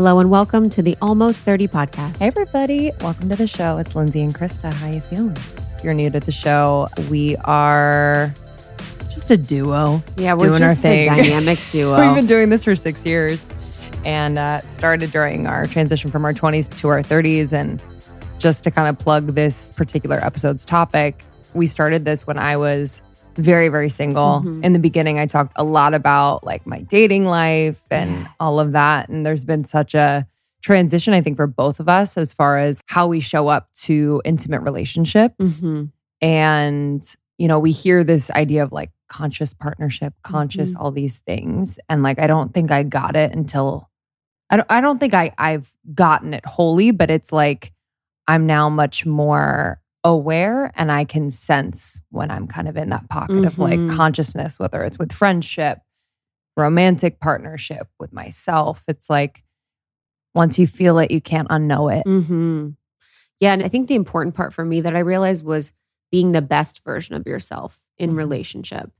[0.00, 2.16] Hello and welcome to the Almost 30 podcast.
[2.16, 3.76] Hey everybody, welcome to the show.
[3.76, 4.72] It's Lindsey and Krista.
[4.72, 5.36] How you feeling?
[5.36, 8.32] If you're new to the show, we are
[9.10, 10.02] just a duo.
[10.16, 11.06] Yeah, we're doing our just a thing.
[11.06, 12.00] dynamic duo.
[12.00, 13.46] We've been doing this for six years
[14.06, 17.52] and uh, started during our transition from our 20s to our 30s.
[17.52, 17.82] And
[18.38, 23.02] just to kind of plug this particular episode's topic, we started this when I was
[23.36, 24.42] very, very single.
[24.44, 24.64] Mhm.
[24.64, 28.28] In the beginning, I talked a lot about like my dating life and Yes.
[28.40, 29.08] all of that.
[29.08, 30.26] And there's been such a
[30.62, 34.20] transition, I think, for both of us as far as how we show up to
[34.24, 35.60] intimate relationships.
[35.60, 35.90] Mhm.
[36.20, 37.02] And,
[37.38, 40.82] you know, we hear this idea of like conscious partnership, conscious, Mm-hmm.
[40.82, 41.78] all these things.
[41.88, 43.88] And like, I don't think I got it until
[44.50, 47.72] I don't, I don't think I, I've gotten it wholly, but it's like
[48.28, 53.08] I'm now much more aware and I can sense when I'm kind of in that
[53.10, 53.90] pocket of like Mhm.
[53.96, 55.80] consciousness, whether it's with friendship,
[56.56, 58.82] romantic partnership, with myself.
[58.88, 59.44] It's like
[60.34, 62.06] once you feel it, you can't unknow it.
[62.06, 62.76] Mhm.
[63.40, 65.72] Yeah, and I think the important part for me that I realized was
[66.10, 68.16] being the best version of yourself in Mhm.
[68.16, 68.90] relationship.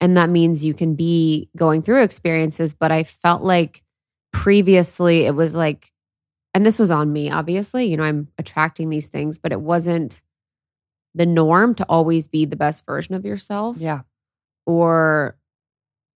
[0.00, 3.82] And that means you can be going through experiences, but I felt like
[4.32, 5.92] previously it was like,
[6.54, 10.22] and this was on me, obviously, you know, I'm attracting these things, but it wasn't
[11.16, 13.78] the norm to always be the best version of yourself.
[13.78, 14.02] Yeah.
[14.66, 15.36] or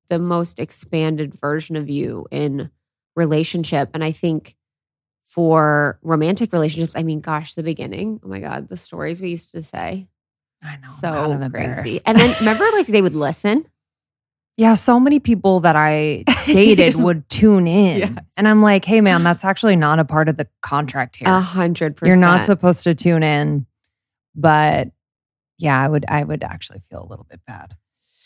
[0.09, 2.69] the most expanded version of you in
[3.15, 3.91] relationship.
[3.93, 4.55] And I think
[5.23, 9.51] for romantic relationships, I mean, gosh, the beginning, oh my God, the stories we used
[9.51, 10.07] to say.
[10.63, 10.89] I know.
[10.99, 12.01] So kind of crazy.
[12.05, 13.65] And then remember, like they would listen.
[14.57, 17.99] Yeah, so many people that I dated would tune in.
[17.99, 18.11] Yes.
[18.35, 21.29] And I'm like, hey, man, that's actually not a part of the contract here.
[21.29, 22.09] A hundred percent.
[22.09, 23.65] You're not supposed to tune in.
[24.39, 24.89] But
[25.57, 27.75] yeah, I would I would actually feel a little bit bad.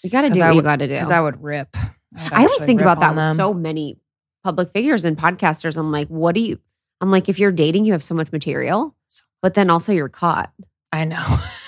[0.03, 0.93] You got to do I what you would- got to do.
[0.93, 1.69] Because I would rip.
[1.75, 3.35] would I always think about that with them.
[3.35, 3.97] so many
[4.43, 5.77] public figures and podcasters.
[5.77, 6.59] I'm like, what do you?
[7.01, 8.95] I'm like, if you're dating, you have so much material,
[9.41, 10.51] but then also you're caught
[10.91, 11.23] I know.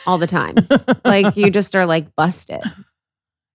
[0.05, 0.55] all the time.
[1.03, 2.61] like you just are like busted.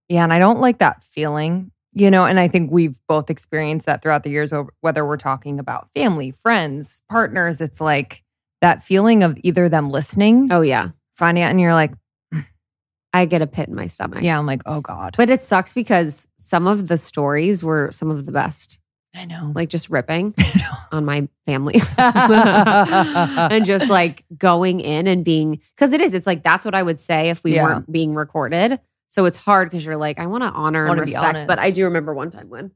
[0.08, 3.86] Yeah, and I don't like that feeling, you know, and I think we've both experienced
[3.86, 7.60] that throughout the years, whether we're talking about family, friends, partners.
[7.60, 8.24] It's like
[8.60, 11.92] that feeling of either them listening, Oh yeah, finding out, and you're like,
[13.12, 14.22] I get a pit in my stomach.
[14.22, 15.14] yeah, I'm like, oh God.
[15.16, 18.78] But it sucks because some of the stories were some of the best,
[19.16, 19.52] I know.
[19.54, 20.34] like just ripping
[20.92, 26.42] on my family and just like going in and being, because it is, it's like
[26.42, 27.64] that's what I would say if we Yeah.
[27.64, 28.78] weren't being recorded.
[29.08, 31.48] So it's hard because you're like, I want to honor and respect.
[31.48, 31.58] But.
[31.58, 32.70] I do remember one time when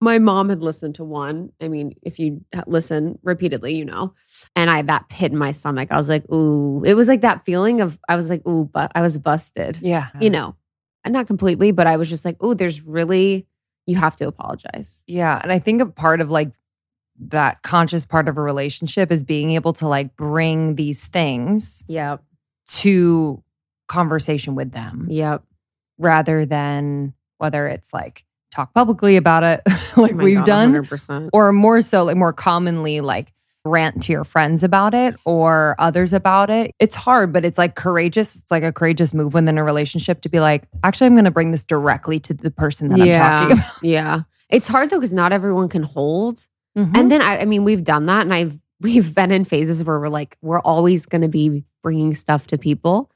[0.00, 1.52] my mom had listened to one.
[1.60, 4.14] I mean, if you listen repeatedly, you know,
[4.56, 5.88] and I had that pit in my stomach.
[5.90, 8.90] I was like, ooh, it was like that feeling of, I was like, ooh, but
[8.94, 10.08] I was busted yeah.
[10.20, 10.56] you know,
[11.04, 13.46] and not completely, but I was just like, oh, there's really,
[13.86, 15.04] you have to apologize.
[15.06, 15.38] Yeah.
[15.42, 16.52] And I think a part of like
[17.28, 22.16] that conscious part of a relationship is being able to like bring these things Yeah.
[22.68, 23.42] to
[23.86, 25.42] conversation with them Yep.
[25.98, 29.60] rather than whether it's like talk publicly about it
[29.96, 31.30] like Oh we've God, done 100%.
[31.32, 33.32] or more so like more commonly like
[33.64, 37.74] rant to your friends about it or others about it it's hard but it's like
[37.74, 41.26] courageous it's like a courageous move within a relationship to be like actually i'm going
[41.26, 44.20] to bring this directly to the person that i'm talking about yeah.
[44.48, 46.48] It's hard though, because not everyone can hold.
[46.76, 46.96] Mhm.
[46.96, 50.00] And then, I, I mean, we've done that and I've, we've been in phases where
[50.00, 53.12] we're like, we're always going to be bringing stuff to people,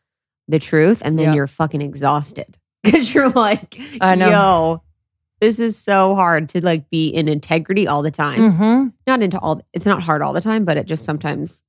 [0.46, 1.02] the truth.
[1.04, 1.34] And then Yeah.
[1.34, 4.30] you're fucking exhausted because you're like, I know.
[4.30, 4.82] yo,
[5.44, 8.38] this is so hard to like be in integrity all the time.
[8.52, 8.92] Mhm.
[9.06, 11.62] not into all it's not hard all the time but it just sometimes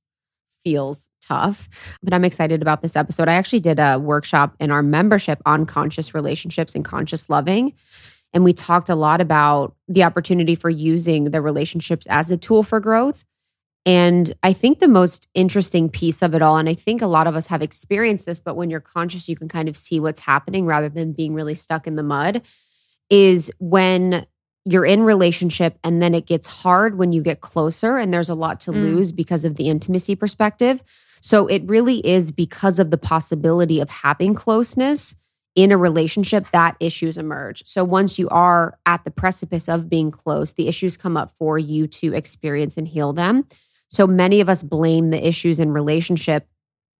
[0.64, 1.68] feels tough
[2.02, 5.66] but i'm excited about this episode i actually did a workshop in our membership on
[5.66, 7.72] conscious relationships and conscious loving
[8.32, 12.62] and we talked a lot about the opportunity for using the relationships as a tool
[12.62, 13.24] for growth
[13.84, 17.26] and i think the most interesting piece of it all and i think a lot
[17.26, 20.20] of us have experienced this but when you're conscious you can kind of see what's
[20.20, 22.40] happening rather than being really stuck in the mud
[23.10, 24.26] is when
[24.64, 28.34] you're in relationship and then it gets hard when you get closer and there's a
[28.34, 28.82] lot to Mm.
[28.82, 30.82] lose because of the intimacy perspective.
[31.20, 35.14] So it really is because of the possibility of having closeness
[35.54, 37.62] in a relationship that issues emerge.
[37.64, 41.58] So once you are at the precipice of being close the issues come up for
[41.58, 43.46] you to experience and heal them.
[43.88, 46.48] So many of us blame the issues in relationship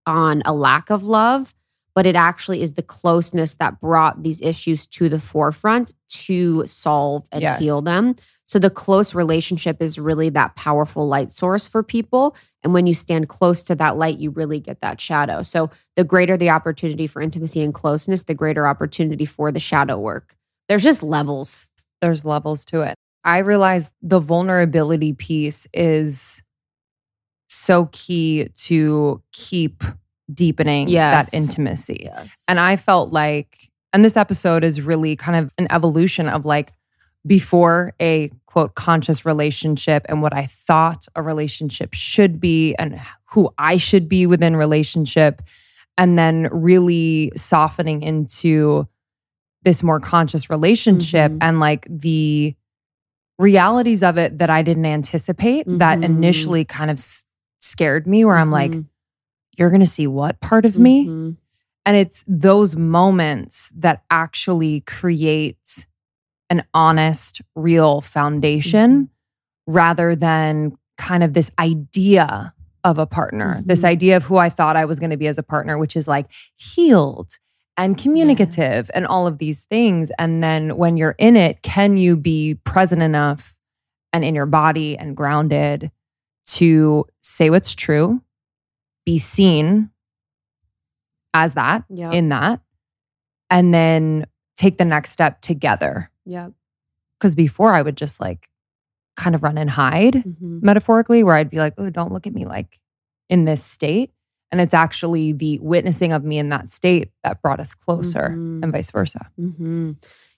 [0.07, 1.53] on a lack of love
[1.97, 7.27] but it actually is the closeness that brought these issues to the forefront to solve
[7.33, 7.59] and Yes.
[7.59, 8.15] heal them.
[8.45, 12.37] So the close relationship is really that powerful light source for people.
[12.63, 15.43] And when you stand close to that light, you really get that shadow.
[15.43, 19.99] So the greater the opportunity for intimacy and closeness, the greater opportunity for the shadow
[19.99, 20.37] work.
[20.69, 21.67] There's just levels.
[22.03, 22.95] there's levels to it
[23.25, 26.43] I realize the vulnerability piece is
[27.49, 29.83] so key to keep
[30.33, 31.31] deepening Yes.
[31.31, 32.03] that intimacy.
[32.05, 32.43] Yes.
[32.49, 36.73] And I felt like, and this episode is really kind of an evolution of like
[37.27, 43.01] before a quote conscious relationship and what I thought a relationship should be and
[43.31, 45.43] who I should be within relationship.
[45.99, 48.87] And then really softening into
[49.63, 51.39] this more conscious relationship Mhm.
[51.41, 52.55] and like the
[53.39, 56.05] realities of it that I didn't anticipate that Mhm.
[56.05, 57.05] initially kind of
[57.61, 58.87] scared me, where I'm like, Mhm.
[59.57, 61.07] You're going to see what part of me?
[61.07, 61.37] Mhm.
[61.85, 65.87] And it's those moments that actually create
[66.51, 69.11] an honest, real foundation
[69.67, 72.53] rather than kind of this idea
[72.85, 73.89] of a partner, this Mhm.
[73.89, 76.07] idea of who I thought I was going to be as a partner, which is
[76.07, 76.27] like
[76.57, 77.39] healed
[77.77, 78.57] and communicative
[78.87, 78.91] Yes.
[78.91, 80.11] and all of these things.
[80.19, 83.55] And then when you're in it, can you be present enough
[84.13, 85.91] and in your body and grounded
[86.47, 88.23] to say what's true,
[89.07, 89.89] be seen
[91.33, 92.11] as that, Yeah.
[92.13, 92.61] in that,
[93.51, 94.27] and then
[94.57, 96.11] take the next step together.
[96.25, 96.49] yeah.
[97.19, 98.51] Because before I would just like
[99.17, 100.63] kind of run and hide Mhm.
[100.63, 102.79] metaphorically, where I'd be like, oh, don't look at me like
[103.31, 104.13] in this state.
[104.53, 108.63] And it's actually the witnessing of me in that state that brought us closer Mhm.
[108.65, 109.31] and vice versa.
[109.37, 109.93] hmm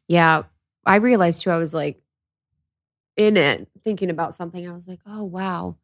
[0.07, 0.43] Yeah.
[0.87, 2.01] I realized too, I was like
[3.17, 4.69] in it thinking about something.
[4.69, 5.77] I was like, oh, wow.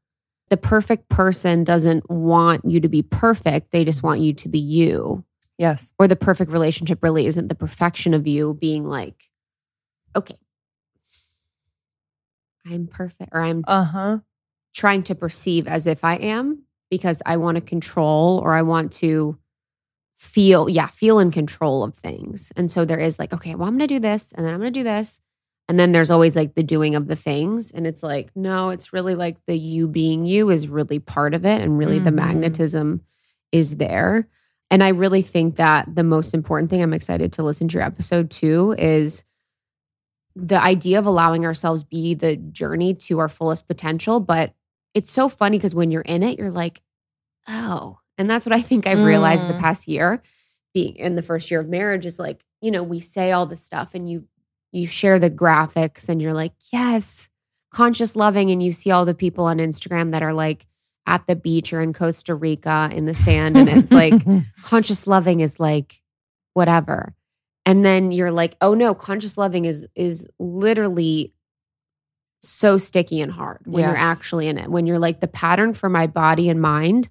[0.55, 3.73] The perfect person doesn't want you to be perfect.
[3.73, 5.25] They just want you to be you.
[5.59, 5.93] Yes.
[5.99, 9.31] Or the perfect relationship really isn't the perfection of you being like,
[10.15, 10.37] okay,
[12.65, 14.19] I'm perfect, or I'm Uh huh.
[14.73, 18.93] trying to perceive as if I am because I want to control or I want
[18.93, 19.37] to
[20.15, 22.53] feel, yeah, feel in control of things.
[22.55, 24.61] And so there is like, okay, well, I'm going to do this and then I'm
[24.61, 25.21] going to do this.
[25.69, 27.71] And then there's always like the doing of the things.
[27.71, 31.47] And it's like, no, it's really like the you being you is really part of
[31.47, 31.63] it.
[31.63, 32.15] And really the Mhm.
[32.17, 33.01] magnetism
[33.51, 34.29] is there.
[34.71, 37.83] And I really think that the most important thing, I'm excited to listen to your
[37.83, 39.25] episode too, is
[40.37, 44.21] the idea of allowing ourselves be the journey to our fullest potential.
[44.21, 44.53] But
[44.93, 46.83] it's so funny because when you're in it, you're like,
[47.49, 47.99] oh.
[48.19, 49.59] And that's what I think I've realized the Mm.
[49.59, 50.23] past year,
[50.73, 53.65] being in the first year of marriage, is like, you know, we say all this
[53.65, 54.25] stuff and you
[54.75, 57.29] you share the graphics and you're like, yes,
[57.73, 58.51] conscious loving.
[58.51, 60.67] And you see all the people on Instagram that are like
[61.07, 63.57] at the beach or in Costa Rica in the sand.
[63.57, 64.15] And it's like
[64.65, 66.03] conscious loving is like
[66.55, 67.15] whatever.
[67.67, 71.33] And then you're like, oh no, conscious loving is is literally
[72.43, 74.69] so sticky and hard when you're actually in it.
[74.69, 77.09] When you're like the pattern for my body and mind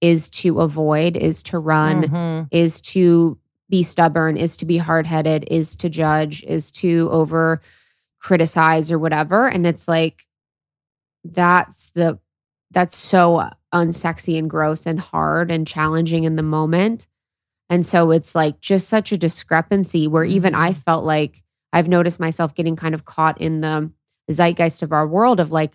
[0.00, 2.48] is to avoid, is to run, Mhm.
[2.50, 3.38] is to
[3.74, 7.60] be stubborn, is to be hard headed, is to judge, is to over
[8.20, 9.48] criticize or whatever.
[9.48, 10.28] And it's like,
[11.24, 12.20] that's the,
[12.70, 17.08] that's so unsexy and gross and hard and challenging in the moment.
[17.68, 20.78] And so it's like just such a discrepancy where even I mm-hmm.
[20.78, 21.42] felt like
[21.72, 23.90] I've noticed myself getting kind of caught in the
[24.30, 25.72] zeitgeist of our world of like,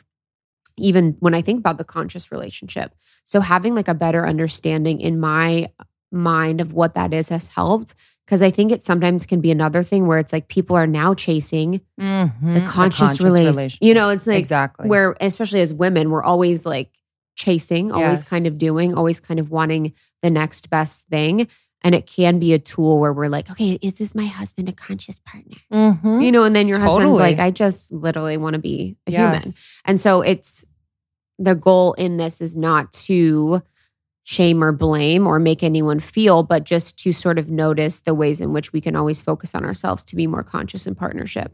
[0.78, 2.96] even when I think about the conscious relationship.
[3.26, 5.74] So having like a better understanding in my
[6.12, 7.94] mind of what that is has helped
[8.26, 11.14] because I think it sometimes can be another thing where it's like people are now
[11.16, 12.54] chasing Mhm.
[12.54, 13.78] the conscious, relation.
[13.82, 14.88] You know, it's like exactly.
[14.88, 16.92] where especially as women, we're always like
[17.36, 21.48] chasing, always kind of doing, always kind of wanting the next best thing.
[21.82, 24.74] And it can be a tool where we're like, okay, is this my husband a
[24.74, 25.56] conscious partner?
[25.72, 26.22] Mhm.
[26.22, 27.20] You know, and then your husband's Totally.
[27.20, 29.54] like, I just literally want to be a human.
[29.86, 30.66] And so it's
[31.40, 33.62] the goal in this is not to
[34.30, 38.40] shame or blame or make anyone feel, but just to sort of notice the ways
[38.40, 41.52] in which we can always focus on ourselves to be more conscious in partnership.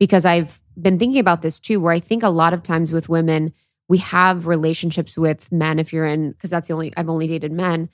[0.00, 3.08] Because I've been thinking about this too, where I think a lot of times with
[3.08, 3.52] women,
[3.88, 5.78] we have relationships with men.
[5.78, 7.88] If you're in, because that's the only, I've only dated men.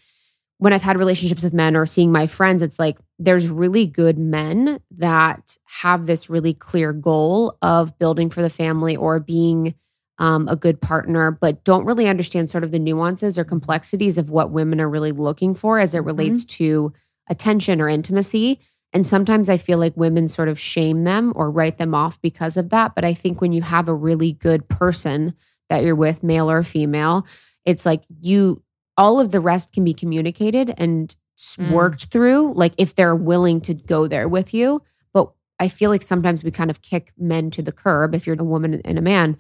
[0.57, 4.17] When I've had relationships with men or seeing my friends, it's like there's really good
[4.17, 9.75] men that have this really clear goal of building for the family or being
[10.19, 14.31] um, a good partner, but don't really understand sort of the nuances or complexities of
[14.31, 16.07] what women are really looking for as it Mhm.
[16.07, 16.93] relates to
[17.29, 18.61] attention or intimacy.
[18.93, 22.57] And sometimes I feel like women sort of shame them or write them off because
[22.57, 22.95] of that.
[22.95, 25.35] But I think when you have a really good person
[25.69, 27.27] that you're with, male or female,
[27.65, 28.63] it's like you,
[28.97, 31.17] all of the rest can be communicated and
[31.59, 31.71] Mm.
[31.73, 34.81] worked through, like if they're willing to go there with you.
[35.13, 38.41] But I feel like sometimes we kind of kick men to the curb if you're
[38.41, 39.37] a woman and a man,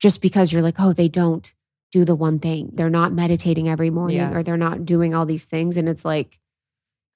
[0.00, 1.52] just because you're like, oh, they don't
[1.92, 2.70] do the one thing.
[2.74, 5.76] They're not meditating every morning or they're not doing all these things.
[5.76, 6.38] And it's like,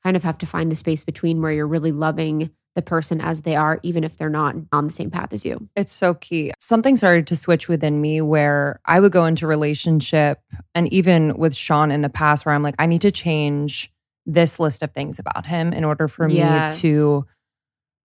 [0.03, 3.43] kind of have to find the space between where you're really loving the person as
[3.43, 5.69] they are, even if they're not on the same path as you.
[5.77, 6.53] It's so key.
[6.61, 10.41] Something started to switch within me where I would go into relationship
[10.75, 13.93] and even with Sean in the past where I'm like, I need to change
[14.25, 16.77] this list of things about him in order for Yes.
[16.83, 17.27] me to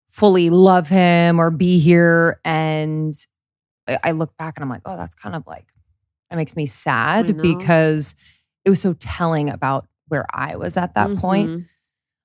[0.10, 2.40] fully love him or be here.
[2.44, 3.14] And
[4.04, 5.68] I look back and I'm like, oh, that's kind of like,
[6.30, 8.16] that makes me sad because
[8.64, 11.66] it was so telling about where I was at that point Mhm.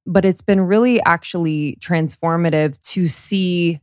[0.06, 3.80] but it's been really actually transformative to see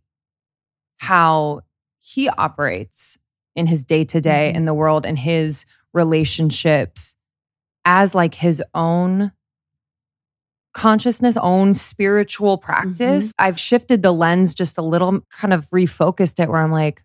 [0.97, 1.61] how
[1.99, 3.17] he operates
[3.55, 7.15] in his day to day in the world and his relationships
[7.85, 9.31] as like his own
[10.73, 13.25] consciousness, own spiritual practice.
[13.39, 17.03] I've shifted the lens just a little, kind of refocused it where I'm like,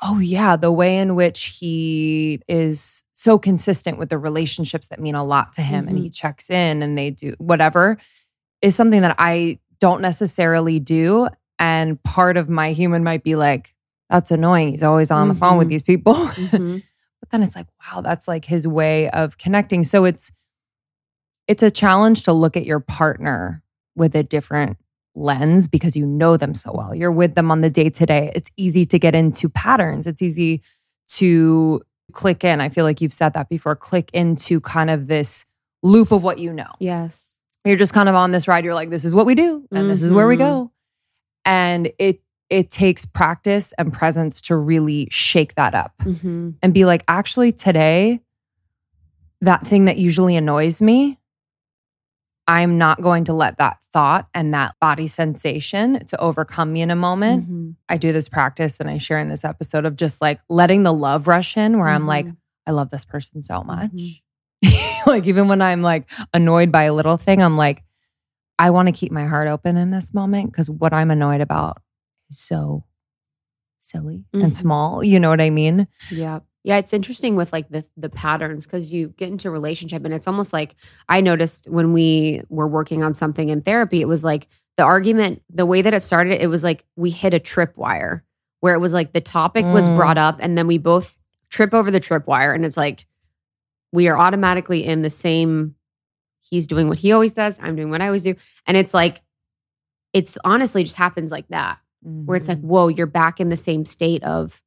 [0.00, 5.14] oh, yeah, the way in which he is so consistent with the relationships that mean
[5.14, 7.98] a lot to him and he checks in and they do whatever
[8.62, 11.28] is something that I don't necessarily do.
[11.58, 13.74] And part of my human might be like,
[14.10, 14.70] that's annoying.
[14.72, 15.70] He's always on the phone with Mhm.
[15.70, 16.14] these people.
[16.14, 16.82] Mhm.
[17.20, 19.84] but then it's like, wow, that's like his way of connecting.
[19.84, 20.32] So it's
[21.48, 23.62] it's a challenge to look at your partner
[23.96, 24.76] with a different
[25.14, 26.94] lens because you know them so well.
[26.94, 28.32] You're with them on the day to day.
[28.34, 30.06] It's easy to get into patterns.
[30.06, 30.62] It's easy
[31.08, 32.60] to click in.
[32.60, 35.44] I feel like you've said that before, click into kind of this
[35.82, 37.34] loop of what you know Yes.
[37.64, 39.90] you're just kind of on this ride you're like this is what we do and
[39.90, 40.38] this is where we Mhm.
[40.38, 40.70] go
[41.44, 46.54] and it it takes practice and presence to really shake that up Mhm.
[46.62, 48.20] and be like actually today
[49.40, 51.18] that thing that usually annoys me
[52.48, 56.90] i'm not going to let that thought and that body sensation to overcome me in
[56.90, 57.76] a moment Mhm.
[57.88, 60.92] i do this practice and i share in this episode of just like letting the
[60.92, 62.36] love rush in where i'm like Mhm.
[62.66, 64.20] i love this person so much Mhm.
[65.06, 67.82] like even when I'm like annoyed by a little thing, I'm like,
[68.60, 71.78] I want to keep my heart open in this moment because what I'm annoyed about
[72.30, 72.84] is so
[73.80, 74.56] silly and Mhm.
[74.56, 75.02] small.
[75.02, 75.88] You know what I mean?
[76.12, 76.38] Yeah.
[76.64, 80.14] Yeah, it's interesting with like the the patterns because you get into a relationship and
[80.14, 80.76] it's almost like
[81.08, 85.42] I noticed when we were working on something in therapy, it was like the argument,
[85.52, 88.22] the way that it started, it was like we hit a tripwire
[88.60, 89.96] where it was like the topic was Mm.
[89.96, 91.18] brought up and then we both
[91.50, 93.06] trip over the tripwire and it's like
[93.92, 95.74] we are automatically in the same
[96.40, 98.34] he's doing what he always does, I'm doing what I always do.
[98.66, 99.20] And it's like
[100.12, 102.68] it's honestly just happens like that where it's like, Mm-hmm.
[102.68, 104.62] whoa, you're back in the same state of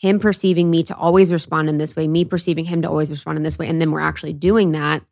[0.00, 3.36] him perceiving me to always respond in this way, me perceiving him to always respond
[3.36, 3.66] in this way.
[3.68, 5.02] And then we're actually doing that.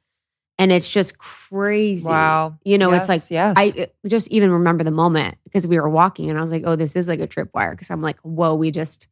[0.58, 2.06] And it's just crazy.
[2.08, 2.56] wow.
[2.64, 3.54] You know, it's like, yes.
[3.58, 6.62] I uh, just even remember the moment because we were walking and I was like,
[6.64, 7.72] oh, this is like a tripwire.
[7.72, 9.08] Because I'm like, whoa, we just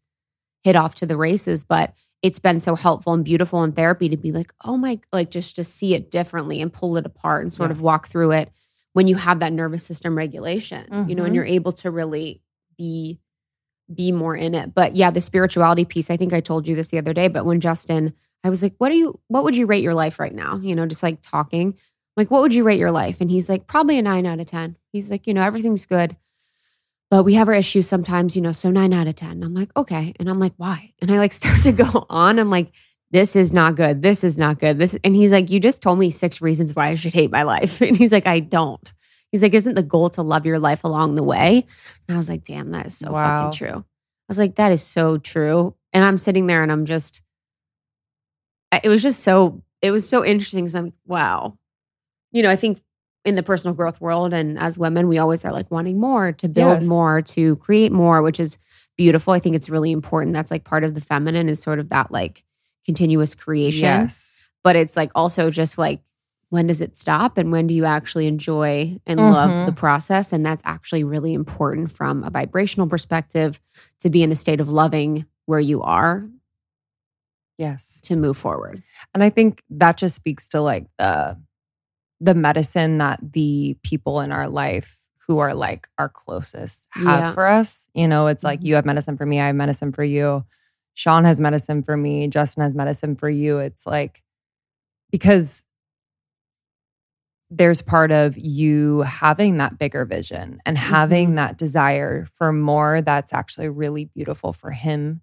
[0.62, 1.64] hit off to the races.
[1.64, 5.28] But it's been so helpful and beautiful in therapy to be like, oh my, like
[5.30, 8.50] just to see it differently and pull it apart and sort of walk through it
[8.94, 11.34] when you have that nervous system regulation, you know, and Mhm.
[11.34, 12.40] you're able to really
[12.78, 13.18] be
[13.92, 14.74] be more in it.
[14.74, 17.44] But yeah, the spirituality piece, I think I told you this the other day, but
[17.44, 20.34] when Justin, I was like, what do you what would you rate your life right
[20.34, 20.56] now?
[20.62, 21.76] You know, just like talking.
[22.16, 23.20] Like, what would you rate your life?
[23.20, 24.76] And he's like, probably a nine out of 10.
[24.92, 26.16] He's like, you know, everything's good.
[27.10, 29.42] But we have our issues sometimes, you know, so nine out of 10.
[29.42, 30.14] I'm like, okay.
[30.18, 30.92] And I'm like, why?
[31.00, 32.38] And I like start to go on.
[32.38, 32.72] I'm like,
[33.10, 34.02] this is not good.
[34.02, 34.78] This is not good.
[34.78, 37.42] This and he's like, you just told me six reasons why I should hate my
[37.42, 37.80] life.
[37.82, 38.92] And he's like, I don't.
[39.34, 41.66] He's like, isn't the goal to love your life along the way?
[42.06, 43.50] And I was like, damn, that is so Wow.
[43.50, 43.78] fucking true.
[43.78, 43.84] I
[44.28, 45.74] was like, that is so true.
[45.92, 47.20] And I'm sitting there and I'm just,
[48.80, 51.58] it was just so, it was so interesting because I'm like, wow.
[52.30, 52.80] You know, I think
[53.24, 56.48] in the personal growth world and as women, we always are like wanting more to
[56.48, 56.84] build Yes.
[56.84, 58.56] more, to create more, which is
[58.96, 59.32] beautiful.
[59.32, 60.32] I think it's really important.
[60.34, 62.44] That's like part of the feminine is sort of that like
[62.86, 64.40] continuous creation yes.
[64.62, 66.00] but it's like also just like
[66.54, 69.66] when does it stop and when do you actually enjoy and love Mhm.
[69.66, 73.60] the process and that's actually really important from a vibrational perspective
[73.98, 76.28] to be in a state of loving where you are
[77.58, 78.00] Yes.
[78.04, 78.82] to move forward
[79.14, 81.36] And I think that just speaks to like the
[82.20, 87.32] the medicine that the people in our life who are like our closest have Yeah.
[87.34, 87.88] for us.
[87.94, 88.64] You know, it's like Mhm.
[88.66, 90.44] you have medicine for me, I have medicine for you.
[90.94, 93.58] Sean has medicine for me, Justin has medicine for you.
[93.58, 94.22] It's like
[95.10, 95.64] because
[97.56, 101.36] there's part of you having that bigger vision and having Mhm.
[101.36, 105.20] that desire for more that's actually really beautiful for him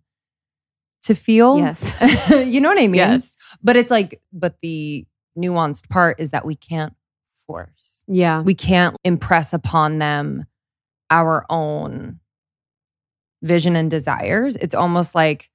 [1.03, 1.57] to feel.
[1.57, 1.91] yes
[2.47, 2.95] you know what I mean?
[2.95, 5.05] yes But it's like, but the
[5.37, 6.93] nuanced part is that we can't
[7.47, 8.03] force.
[8.07, 10.45] yeah We can't impress upon them
[11.09, 12.19] our own
[13.43, 14.55] vision and desires.
[14.57, 15.49] It's almost like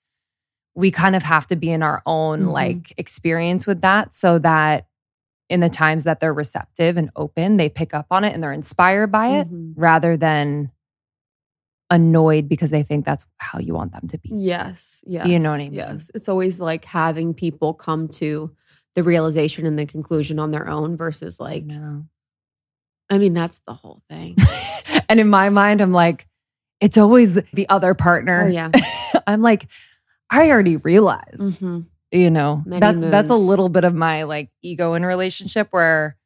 [0.75, 2.53] we kind of have to be in our own Mhm.
[2.53, 4.87] like experience with that so that
[5.49, 8.53] in the times that they're receptive and open, they pick up on it and they're
[8.53, 9.75] inspired by it Mhm.
[9.77, 10.71] rather than
[11.91, 14.31] annoyed because they think that's how you want them to be.
[14.33, 15.05] Yes.
[15.07, 15.27] Yes.
[15.29, 15.75] You know what I mean?
[15.75, 16.11] Yes.
[16.15, 18.51] It's always like having people come to
[18.97, 22.07] the realization and the conclusion on their own versus like, No.
[23.09, 24.35] I mean, that's the whole thing.
[25.09, 26.27] and in my mind, I'm like,
[26.81, 28.47] it's always the, the other partner.
[28.47, 28.71] Oh, yeah.
[29.29, 29.69] I'm like,
[30.29, 31.39] I already realized.
[31.63, 31.87] Mhm.
[32.17, 35.69] You know Many that's that's a little bit of my like ego in a relationship
[35.71, 36.17] where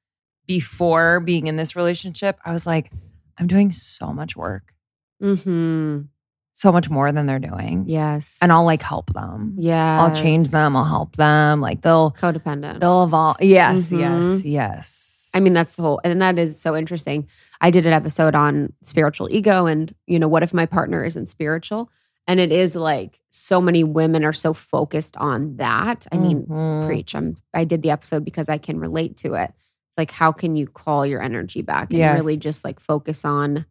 [0.47, 2.91] before being in this relationship i was like
[3.39, 4.75] i'm doing so much work
[5.23, 6.09] Mhm.
[6.55, 8.39] so much more than they're doing Yes.
[8.41, 10.01] and i'll like help them yeah.
[10.03, 12.81] i'll change them i'll help them like they'll Codependent.
[12.81, 14.01] they'll evolve yes Mhm.
[14.01, 17.29] yes yes I mean, that's the whole, and that is so interesting.
[17.61, 21.29] I did an episode on spiritual ego and, you know, what if my partner isn't
[21.29, 21.89] spiritual?
[22.31, 26.07] And it is like so many women are so focused on that.
[26.13, 26.87] I mean, Mhm.
[26.87, 27.17] preach.
[27.17, 29.53] I'm, I did the episode because I can relate to it.
[29.89, 32.15] It's like, how can you call your energy back and Yes.
[32.15, 33.67] really just like focus on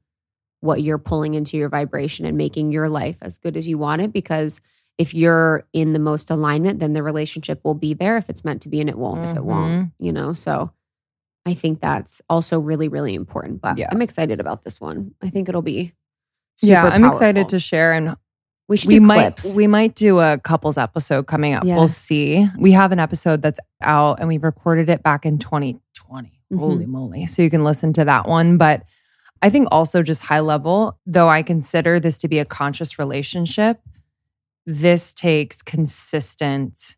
[0.59, 4.01] what you're pulling into your vibration and making your life as good as you want
[4.01, 4.11] it?
[4.11, 4.59] Because
[4.97, 8.17] if you're in the most alignment, then the relationship will be there.
[8.17, 10.33] If it's meant to be, and it won't if it won't, you know?
[10.33, 10.71] So
[11.45, 13.61] I think that's also really, really important.
[13.61, 13.87] But Yeah.
[13.89, 15.15] I'm excited about this one.
[15.21, 15.93] I think it'll be
[16.57, 18.17] super yeah i'm excited to share and
[18.69, 19.55] We should we do might clips.
[19.55, 21.63] we might do a couples episode coming up.
[21.65, 22.47] We'll see.
[22.57, 26.31] We have an episode that's out and we recorded it back in 2020.
[26.53, 26.59] Mhm.
[26.59, 27.25] Holy moly.
[27.25, 28.83] So you can listen to that one, but
[29.41, 33.79] I think also just high level, though I consider this to be a conscious relationship,
[34.65, 36.95] this takes consistent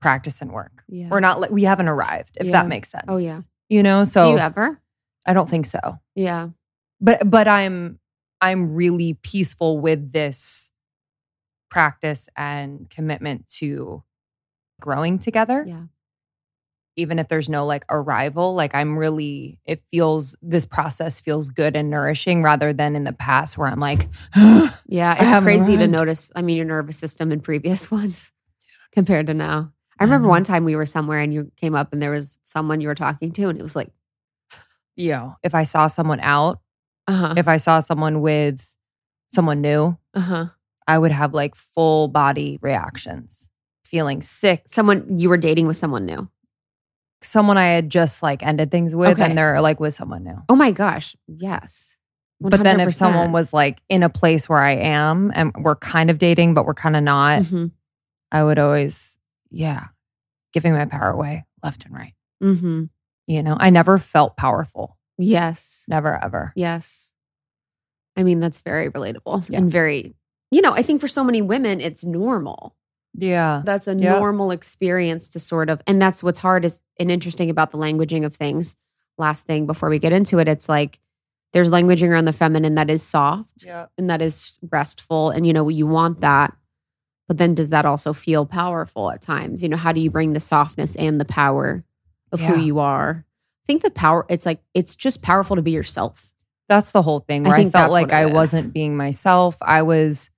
[0.00, 0.82] practice and work.
[0.88, 1.08] yeah.
[1.10, 2.52] We're not like we haven't arrived, if Yeah.
[2.52, 3.04] that makes sense.
[3.08, 3.40] Oh, yeah.
[3.68, 4.80] You know, do so you ever?
[5.26, 6.50] I don't think so Yeah.
[7.00, 7.98] but but i'm
[8.40, 10.70] i'm really peaceful with this
[11.70, 14.02] practice and commitment to
[14.80, 15.84] growing together Yeah.
[16.96, 21.76] even if there's no like arrival like i'm really it feels this process feels good
[21.76, 24.08] and nourishing rather than in the past where i'm like
[24.88, 25.16] Yeah.
[25.18, 26.30] It's crazy to notice.
[26.36, 28.30] I mean, your nervous system in previous ones
[28.92, 29.72] compared to now.
[29.98, 30.30] I remember know.
[30.30, 32.94] one time we were somewhere and you came up and there was someone you were
[32.94, 33.90] talking to, and it was like,
[34.94, 36.60] yeah, if i saw someone out
[37.08, 37.34] uh huh.
[37.36, 38.72] if i saw someone with
[39.28, 40.46] someone new Uh huh.
[40.86, 43.48] I would have like full body reactions
[43.84, 46.28] feeling sick Someone you were dating with someone new.
[47.22, 49.24] someone i had just like ended things with Okay.
[49.24, 51.16] and they're like with someone new Oh my gosh.
[51.26, 51.96] Yes.
[52.40, 56.10] But then if someone was like in a place where I am and we're kind
[56.10, 57.70] of dating, but we're kind of not, Mhm.
[58.30, 59.16] I would always,
[59.50, 59.84] yeah,
[60.52, 62.12] giving my power away left and right.
[62.42, 62.90] Mhm.
[63.26, 64.98] You know, I never felt powerful.
[65.16, 65.86] Yes.
[65.88, 66.52] Never ever.
[66.54, 67.10] Yes.
[68.18, 69.58] I mean, that's very relatable Yeah.
[69.58, 70.14] and very,
[70.50, 72.74] you know, I think for so many women, it's normal.
[73.14, 73.62] Yeah.
[73.64, 74.18] That's a Yeah.
[74.18, 78.24] normal experience to sort of, and that's what's hard is and interesting about the languaging
[78.24, 78.76] of things.
[79.18, 80.98] Last thing before we get into it, it's like
[81.52, 83.86] there's languaging around the feminine that is soft Yeah.
[83.96, 85.30] and that is restful.
[85.30, 86.54] And, you know, you want that.
[87.28, 89.62] But then does that also feel powerful at times?
[89.62, 91.82] You know, how do you bring the softness and the power
[92.30, 92.52] of Yeah.
[92.52, 93.24] who you are?
[93.26, 96.30] I think the power, it's like, it's just powerful to be yourself.
[96.68, 98.32] That's the whole thing I where I, think felt like I is.
[98.32, 99.56] wasn't being myself.
[99.60, 100.30] I was,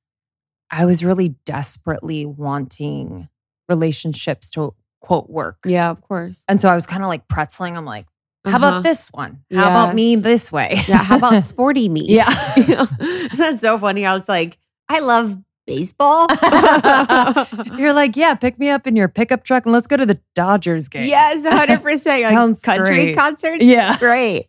[0.71, 3.29] I was really desperately wanting
[3.69, 5.59] relationships to quote work.
[5.65, 6.45] Yeah, of course.
[6.49, 7.77] And so I was kind of like pretzeling.
[7.77, 8.07] I'm like,
[8.45, 8.69] how Uh-huh.
[8.69, 9.41] about this one?
[9.53, 10.83] How about me this way?
[10.89, 11.03] Yeah.
[11.03, 12.05] How about sporty me?
[12.07, 12.29] Yeah.
[13.37, 15.37] That's so funny how it's like, I love
[15.69, 16.27] baseball.
[17.79, 20.19] You're like, yeah, pick me up in your pickup truck and let's go to the
[20.35, 21.07] Dodgers game.
[21.07, 22.09] yes, 100%.
[22.09, 23.17] Like Sounds country great.
[23.17, 23.63] concerts.
[23.63, 23.99] Yeah.
[23.99, 24.47] Great.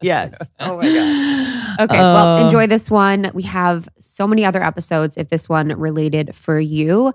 [0.00, 0.38] Yes.
[0.60, 1.80] Oh my God.
[1.80, 1.98] Okay.
[1.98, 3.30] Uh, well, enjoy this one.
[3.34, 7.12] We have so many other episodes if this one related for you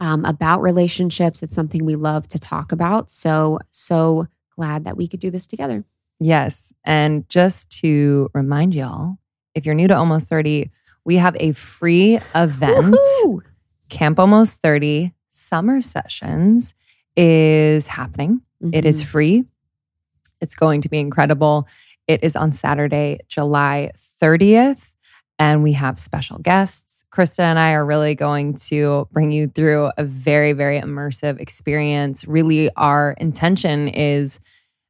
[0.00, 1.42] um, about relationships.
[1.42, 3.08] It's something we love to talk about.
[3.10, 4.26] So, so
[4.56, 5.84] glad that we could do this together.
[6.18, 6.72] Yes.
[6.84, 9.16] And just to remind y'all,
[9.54, 10.70] if you're new to Almost 30,
[11.04, 12.94] we have a free event.
[12.94, 13.40] Woohoo!
[13.88, 16.74] Camp Almost 30 Summer Sessions
[17.16, 18.42] is happening.
[18.72, 19.06] It is Mhm.
[19.06, 19.44] free.
[20.40, 21.66] It's going to be incredible.
[22.06, 24.94] It is on Saturday, July 30th,
[25.38, 27.04] and we have special guests.
[27.12, 32.24] Krista and I are really going to bring you through a very, very immersive experience.
[32.26, 34.38] Really, our intention is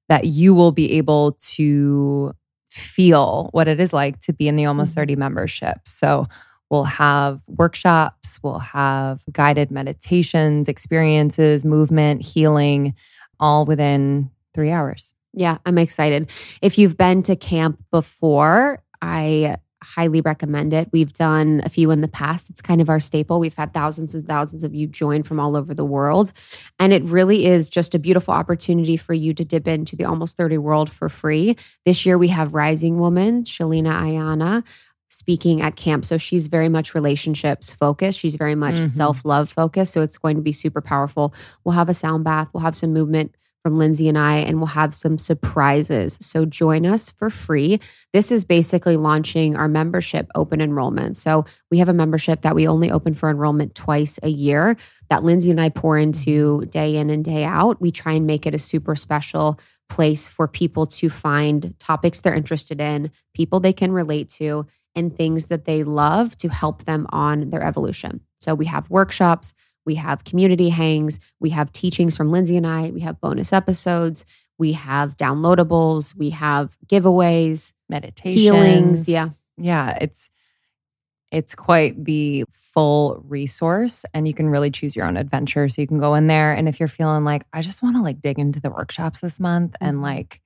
[0.09, 2.33] that you will be able to
[2.71, 4.97] feel what it is like to be in the Almost Mhm.
[4.97, 5.79] 30 membership.
[5.87, 6.27] So,
[6.73, 12.95] We'll have workshops, we'll have guided meditations, experiences, movement, healing,
[13.41, 15.13] all within three hours.
[15.33, 16.31] Yeah, I'm excited.
[16.63, 20.89] If you've been to camp before, I highly recommend it.
[20.93, 22.51] We've done a few in the past.
[22.51, 23.41] It's kind of our staple.
[23.41, 26.33] We've had thousands and thousands of you join from all over the world.
[26.79, 30.37] And it really is just a beautiful opportunity for you to dip into the almost
[30.37, 31.57] 30 world for free.
[31.87, 34.65] This year we have Rising Woman, Sheleana Aiyana
[35.13, 36.05] speaking at camp.
[36.05, 38.19] So she's very much relationships focused.
[38.19, 38.87] She's very much Mhm.
[38.89, 39.93] self love focused.
[39.93, 41.35] So it's going to be super powerful.
[41.65, 44.69] We'll have a sound bath, we'll have some movement from Lindsey and I, and we'll
[44.69, 46.17] have some surprises.
[46.21, 47.81] So join us for free.
[48.13, 51.17] This is basically launching our membership open enrollment.
[51.17, 54.77] So we have a membership that we only open for enrollment twice a year
[55.11, 57.81] that Lindsey and I pour into day in and day out.
[57.81, 62.35] We try and make it a super special place for people to find topics they're
[62.35, 67.07] interested in, people they can relate to, and things that they love to help them
[67.11, 68.21] on their evolution.
[68.39, 69.53] So we have workshops,
[69.91, 74.25] we have community hangs, we have teachings from Lindsey and I, we have bonus episodes,
[74.57, 79.09] we have downloadables, we have giveaways, meditations, healings.
[79.09, 79.31] Yeah.
[79.59, 80.31] Yeah, it's
[81.33, 85.69] it's quite the full resource and you can really choose your own adventure.
[85.69, 88.03] So you can go in there and if you're feeling like I just want to
[88.03, 90.03] like dig into the workshops this month and Mhm.
[90.03, 90.41] like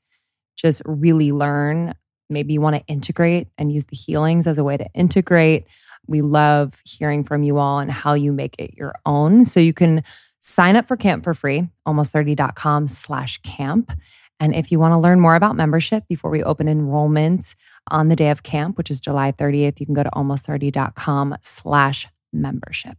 [0.57, 1.93] just really learn,
[2.31, 5.67] maybe you want to integrate and use the healings as a way to integrate.
[6.07, 9.45] We love hearing from you all and how you make it your own.
[9.45, 10.03] So you can
[10.41, 13.93] sign up for camp for free, almost30.com slash camp.
[14.41, 17.55] And if you want to learn more about membership before we open enrollment
[17.91, 22.09] on the day of camp, which is July 30th, you can go to almost30.com slash
[22.33, 22.99] membership.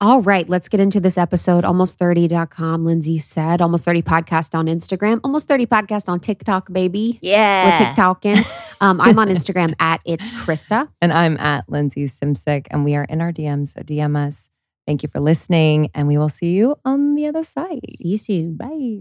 [0.00, 1.64] All right, let's get into this episode.
[1.64, 3.60] Almost30.com, Lindsey said.
[3.60, 5.18] Almost 30 podcast on Instagram.
[5.24, 7.18] Almost 30 podcast on TikTok, baby.
[7.20, 7.70] Yeah.
[7.70, 8.46] We're TikToking.
[8.80, 10.88] Um, I'm on Instagram at it's Krista.
[11.02, 13.74] And I'm at Lindsey Simcik, and we are in our DMs.
[13.74, 14.50] So DM us.
[14.86, 17.80] Thank you for listening, and we will see you on the other side.
[17.96, 18.56] See you soon.
[18.56, 19.00] Bye.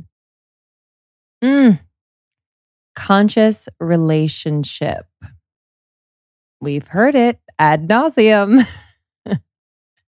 [1.44, 1.80] Mm.
[2.96, 5.06] Conscious relationship.
[6.60, 8.68] We've heard it ad nauseum.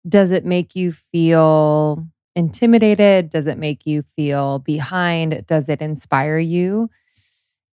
[0.08, 3.30] Does it make you feel intimidated?
[3.30, 5.46] Does it make you feel behind?
[5.48, 6.90] Does it inspire you?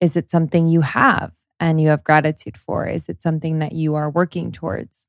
[0.01, 2.85] Is it something you have and you have gratitude for?
[2.87, 5.07] Is it something that you are working towards?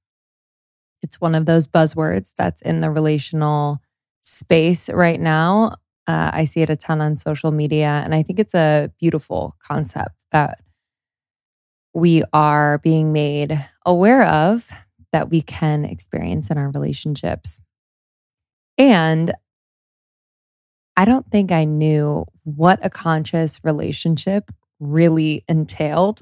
[1.02, 3.80] It's one of those buzzwords that's in the relational
[4.20, 5.76] space right now.
[6.06, 9.56] Uh, I see it a ton on social media, and I think it's a beautiful
[9.62, 10.60] concept that
[11.94, 14.68] we are being made aware of
[15.16, 17.58] that we can experience in our relationships.
[18.76, 19.32] And
[20.94, 26.20] I don't think I knew what a conscious relationship really entailed.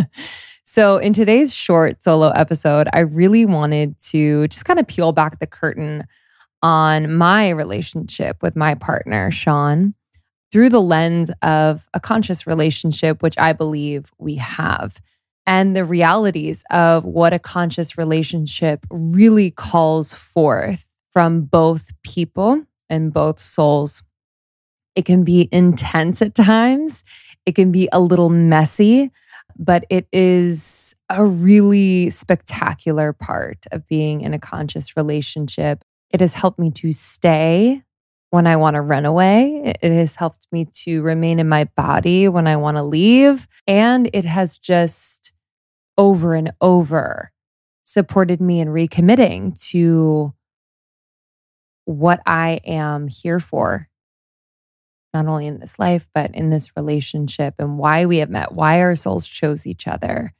[0.64, 5.38] so, in today's short solo episode, I really wanted to just kind of peel back
[5.38, 6.04] the curtain
[6.62, 9.92] on my relationship with my partner, Sean,
[10.50, 15.02] through the lens of a conscious relationship, which I believe we have,
[15.46, 23.12] and the realities of what a conscious relationship really calls forth from both people and
[23.12, 24.02] both souls.
[24.94, 27.04] It can be intense at times,
[27.46, 29.10] it can be a little messy,
[29.58, 35.84] but it is a really spectacular part of being in a conscious relationship.
[36.10, 37.82] It has helped me to stay
[38.32, 39.74] when I want to run away.
[39.82, 43.46] It has helped me to remain in my body when I want to leave.
[43.66, 45.21] And it has just
[45.96, 47.32] over and over
[47.84, 50.32] supported me in recommitting to
[51.84, 53.88] what I am here for,
[55.12, 58.80] not only in this life, but in this relationship and why we have met, why
[58.80, 60.32] our souls chose each other.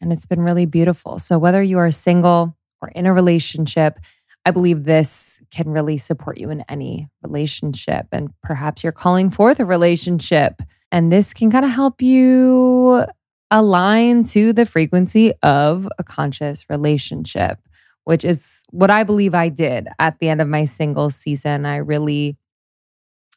[0.00, 1.18] And it's been really beautiful.
[1.18, 3.98] So, whether you are single or in a relationship,
[4.46, 8.06] I believe this can really support you in any relationship.
[8.10, 13.04] And perhaps you're calling forth a relationship, and this can kind of help you
[13.50, 17.58] align to the frequency of a conscious relationship,
[18.04, 21.66] which is what I believe I did at the end of my single season.
[21.66, 22.36] I really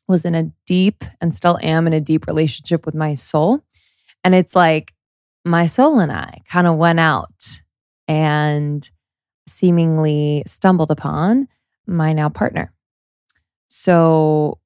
[0.07, 3.63] was in a deep and still am in a deep relationship with my soul.
[4.23, 4.93] And it's like
[5.45, 7.61] my soul and I kind of went out
[8.07, 8.89] and
[9.47, 11.47] seemingly stumbled upon
[11.85, 12.73] my now partner.
[13.67, 14.59] So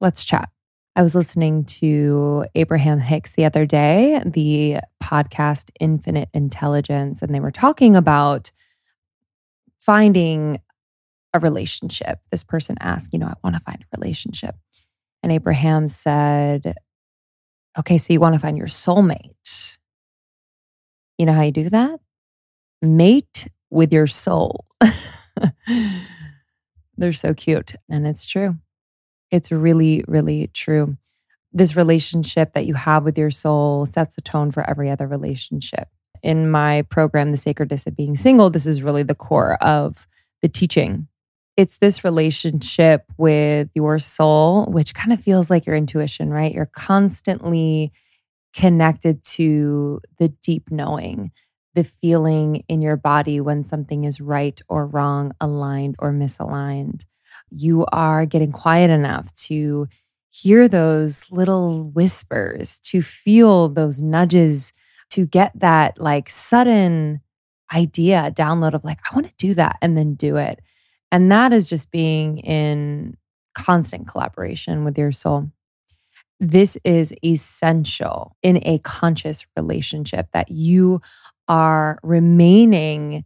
[0.00, 0.51] let's chat.
[0.94, 7.40] I was listening to Abraham Hicks the other day, the podcast Infinite Intelligence, and they
[7.40, 8.52] were talking about
[9.80, 10.60] finding
[11.32, 12.18] a relationship.
[12.30, 14.54] This person asked, you know, I want to find a relationship.
[15.22, 16.74] And Abraham said,
[17.78, 19.78] okay, so you want to find your soulmate.
[21.16, 22.00] You know how you do that?
[22.82, 24.66] Mate with your soul.
[26.98, 27.76] They're so cute.
[27.88, 28.58] And it's true.
[29.32, 30.96] It's really, really true.
[31.52, 35.88] This relationship that you have with your soul sets the tone for every other relationship.
[36.22, 40.06] in my program, The Sacredness of Being Single, this is really the core of
[40.40, 41.08] the teaching.
[41.56, 46.52] It's this relationship with your soul, which kind of feels like your intuition, right?
[46.54, 47.92] You're constantly
[48.54, 51.32] connected to the deep knowing,
[51.74, 57.04] the feeling in your body when something is right or wrong, aligned or misaligned.
[57.54, 59.88] You are getting quiet enough to
[60.30, 64.72] hear those little whispers, to feel those nudges,
[65.10, 67.20] to get that like sudden
[67.74, 70.60] idea, download of like, I want to do that and then do it.
[71.10, 73.16] And that is just being in
[73.54, 75.50] constant collaboration with your soul.
[76.40, 81.00] This is essential in a conscious relationship that you
[81.48, 83.24] are remaining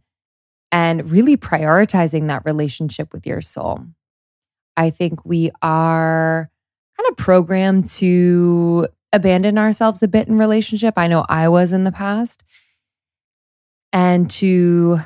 [0.71, 3.85] and really prioritizing that relationship with your soul.
[4.77, 6.49] I think we are
[6.97, 10.93] kind of programmed to abandon ourselves a bit in relationship.
[10.97, 12.43] I know I was in the past.
[13.91, 14.99] And to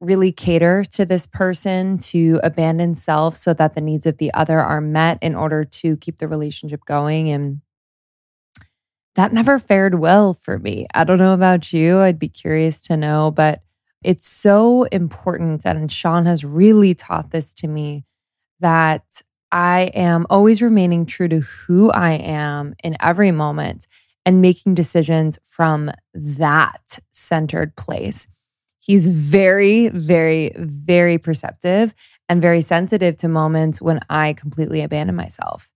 [0.00, 4.60] really cater to this person, to abandon self so that the needs of the other
[4.60, 7.30] are met in order to keep the relationship going.
[7.30, 7.62] And
[9.14, 10.86] that never fared well for me.
[10.94, 11.98] I don't know about you.
[11.98, 13.62] I'd be curious to know, but
[14.04, 15.64] it's so important.
[15.64, 18.04] And Sean has really taught this to me
[18.60, 23.86] that I am always remaining true to who I am in every moment
[24.24, 28.26] and making decisions from that centered place.
[28.80, 31.94] He's very, very, very perceptive
[32.28, 35.70] and very sensitive to moments when I completely abandon myself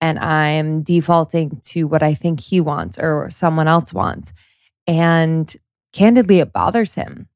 [0.00, 4.32] and I'm defaulting to what I think he wants or someone else wants.
[4.86, 5.54] And
[5.92, 7.28] candidly, it bothers him.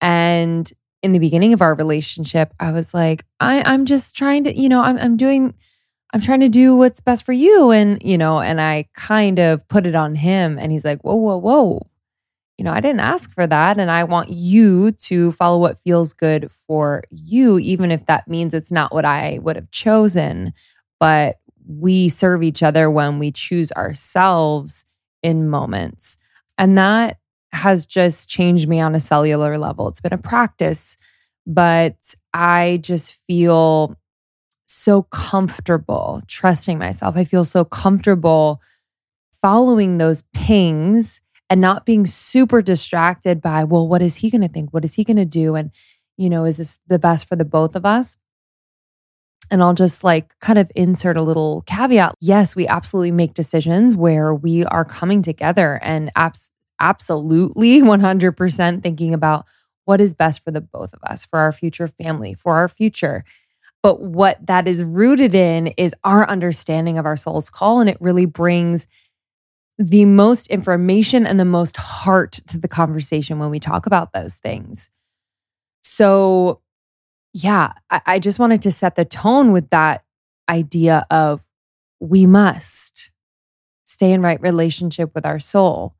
[0.00, 0.70] And
[1.02, 4.68] in the beginning of our relationship, I was like, I, I'm just trying to, you
[4.68, 5.54] know, I'm, I'm doing,
[6.12, 7.70] I'm trying to do what's best for you.
[7.70, 10.58] And, you know, and I kind of put it on him.
[10.58, 11.86] And he's like, whoa, whoa, whoa.
[12.58, 13.78] You know, I didn't ask for that.
[13.78, 18.52] And I want you to follow what feels good for you, even if that means
[18.52, 20.52] it's not what I would have chosen.
[20.98, 24.84] But we serve each other when we choose ourselves
[25.22, 26.18] in moments.
[26.58, 27.19] And that
[27.52, 29.88] has just changed me on a cellular level.
[29.88, 30.96] It's been a practice,
[31.46, 33.96] but I just feel
[34.66, 37.16] so comfortable trusting myself.
[37.16, 38.60] I feel so comfortable
[39.42, 44.48] following those pings and not being super distracted by, well, what is he going to
[44.48, 44.72] think?
[44.72, 45.56] What is he going to do?
[45.56, 45.72] And,
[46.16, 48.16] you know, is this the best for the both of us?
[49.50, 52.14] And I'll just like kind of insert a little caveat.
[52.20, 59.14] Yes, we absolutely make decisions where we are coming together and abs- absolutely 100% thinking
[59.14, 59.46] about
[59.84, 63.24] what is best for the both of us, for our future family, for our future.
[63.82, 67.80] But what that is rooted in is our understanding of our soul's call.
[67.80, 68.86] And it really brings
[69.78, 74.34] the most information and the most heart to the conversation when we talk about those
[74.36, 74.90] things.
[75.82, 76.60] So,
[77.32, 80.04] yeah, I, I just wanted to set the tone with that
[80.50, 81.40] idea of
[82.00, 83.10] we must
[83.84, 85.94] stay in right relationship with our soul.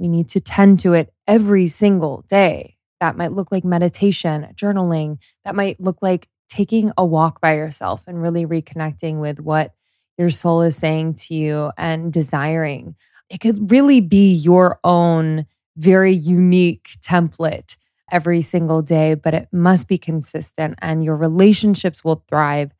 [0.00, 2.78] We need to tend to it every single day.
[3.00, 5.18] That might look like meditation, journaling.
[5.44, 9.74] That might look like taking a walk by yourself and really reconnecting with what
[10.16, 12.96] your soul is saying to you and desiring.
[13.28, 17.76] It could really be your own very unique template
[18.10, 22.72] every single day, but it must be consistent and your relationships will thrive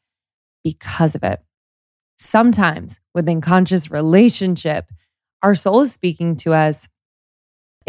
[0.65, 1.41] because of it.
[2.17, 4.87] Sometimes within conscious relationship,
[5.43, 6.89] our soul is speaking to us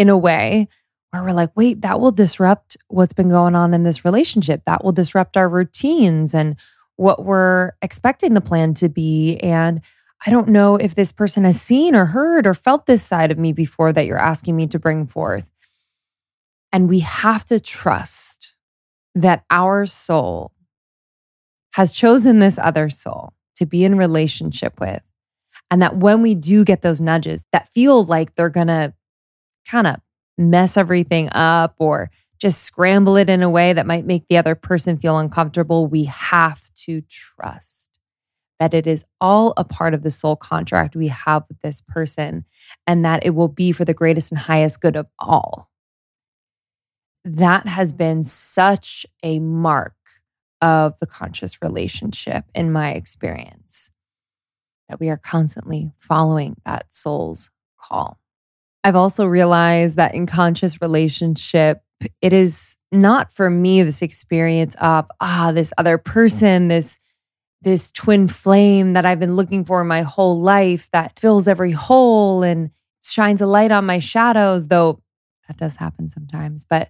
[0.02, 0.68] in a way
[1.12, 4.64] where we're like, wait, that will disrupt what's been going on in this relationship.
[4.66, 6.56] That will disrupt our routines and
[6.96, 9.38] what we're expecting the plan to be.
[9.38, 9.82] And
[10.26, 13.38] I don't know if this person has seen or heard or felt this side of
[13.38, 15.50] me before that you're asking me to bring forth.
[16.74, 18.56] And we have to trust
[19.14, 20.52] that our soul
[21.74, 25.02] has chosen this other soul to be in relationship with.
[25.70, 28.94] And that when we do get those nudges that feel like they're going to
[29.68, 29.98] kind of
[30.38, 34.56] mess everything up or just scramble it in a way that might make the other
[34.56, 38.00] person feel uncomfortable, we have to trust
[38.60, 42.46] that it is all a part of the soul contract we have with this person
[42.86, 45.70] and that it will be for the greatest and highest good of all.
[47.26, 49.96] That has been such a mark
[50.62, 53.90] of the conscious relationship in my experience
[54.90, 58.21] that we are constantly following that soul's call.
[58.84, 61.82] I've also realized that in conscious relationship,
[62.22, 66.98] it is not for me this experience of ah this other person, this
[67.62, 72.42] this twin flame that I've been looking for my whole life that fills every hole
[72.42, 72.72] and
[73.04, 75.02] shines a light on my shadows, though
[75.48, 76.66] That does happen sometimes.
[76.68, 76.90] But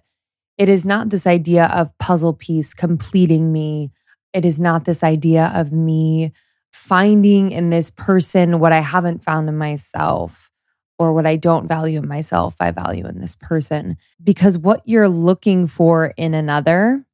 [0.56, 3.90] it is not this idea of puzzle piece completing me.
[4.32, 6.32] It is not this idea of me
[6.72, 10.51] finding in this person what I haven't found in myself
[11.02, 13.96] or what I don't value in myself, I value in this person.
[14.22, 17.04] Because what you're looking for in another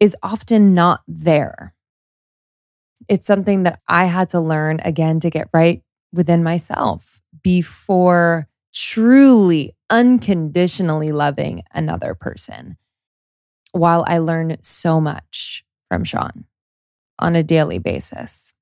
[0.00, 1.74] is often not there.
[3.08, 9.74] It's something that I had to learn again to get right within myself before truly
[9.90, 12.76] unconditionally loving another person.
[13.72, 16.44] While I learn so much from Sean
[17.18, 18.54] on a daily basis,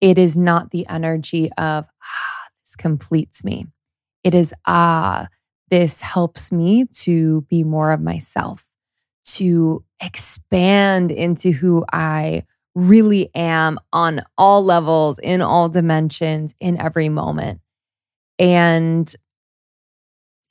[0.00, 2.35] it is not the energy of, ah,
[2.74, 3.66] completes me.
[4.24, 5.28] It is, ah,
[5.70, 8.64] this helps me to be more of myself,
[9.26, 17.08] to expand into who I really am on all levels, in all dimensions, in every
[17.08, 17.60] moment.
[18.38, 19.14] And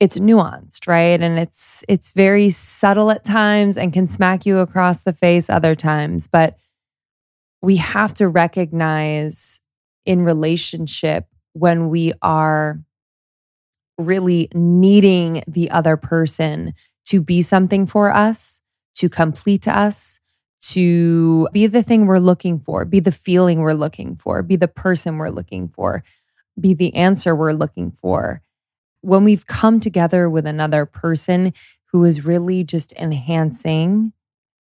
[0.00, 1.20] it's nuanced, right?
[1.20, 5.74] And it's it's very subtle at times and can smack you across the face other
[5.74, 6.56] times, but
[7.62, 9.60] we have to recognize
[10.04, 12.78] in relationship when we are
[13.98, 16.74] really needing the other person
[17.06, 18.60] to be something for us,
[18.94, 20.20] to complete us,
[20.60, 24.68] to be the thing we're looking for, be the feeling we're looking for, be the
[24.68, 26.04] person we're looking for,
[26.60, 28.42] be the answer we're looking for.
[29.00, 31.54] When we've come together with another person
[31.90, 34.12] who is really just enhancing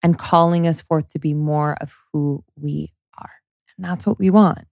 [0.02, 3.34] and calling us forth to be more of who we are.
[3.78, 4.66] And that's what we want.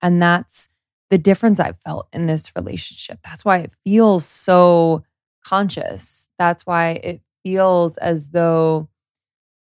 [0.00, 0.71] And that's
[1.12, 3.18] the difference I've felt in this relationship.
[3.22, 5.04] That's why it feels so
[5.44, 6.26] conscious.
[6.38, 8.88] That's why it feels as though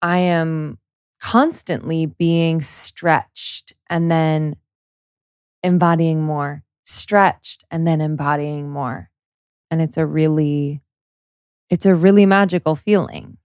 [0.01, 0.79] I am
[1.21, 4.55] constantly being stretched and then
[5.65, 9.11] embodying more, stretched and then embodying more.
[9.69, 10.81] And it's a really,
[11.71, 13.39] it's a really magical feeling.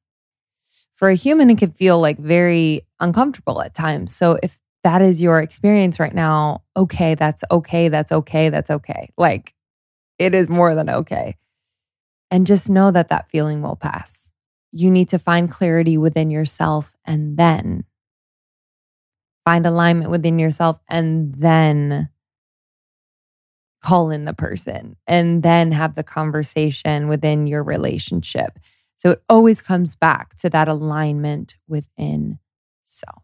[0.93, 4.15] For a human, it can feel like very uncomfortable at times.
[4.15, 9.11] So if that is your experience right now, okay, that's okay, that's okay, that's okay.
[9.17, 9.53] Like
[10.17, 11.35] it is more than okay.
[12.31, 14.31] And just know that that feeling will pass
[14.71, 17.83] you need to find clarity within yourself and then
[19.45, 22.09] find alignment within yourself and then
[23.81, 28.59] call in the person and then have the conversation within your relationship.
[28.97, 32.39] So it always comes back to that alignment within
[32.83, 33.23] self.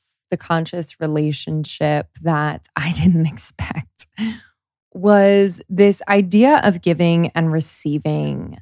[0.31, 4.07] the conscious relationship that I didn't expect
[4.93, 8.57] was this idea of giving and receiving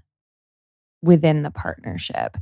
[1.02, 2.38] within the partnership.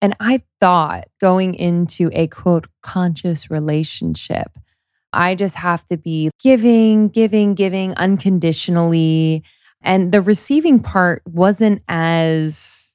[0.00, 4.58] And I thought going into a quote conscious relationship,
[5.12, 9.42] I just have to be giving, giving, giving unconditionally.
[9.82, 12.87] And the receiving part wasn't as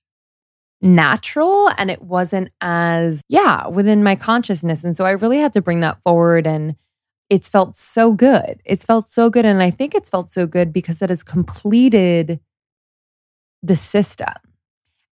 [0.83, 4.83] natural and it wasn't as, yeah, within my consciousness.
[4.83, 6.75] And so I really had to bring that forward and
[7.29, 8.61] it's felt so good.
[8.65, 9.45] It's felt so good.
[9.45, 12.39] And I think it's felt so good because it has completed
[13.63, 14.33] the system.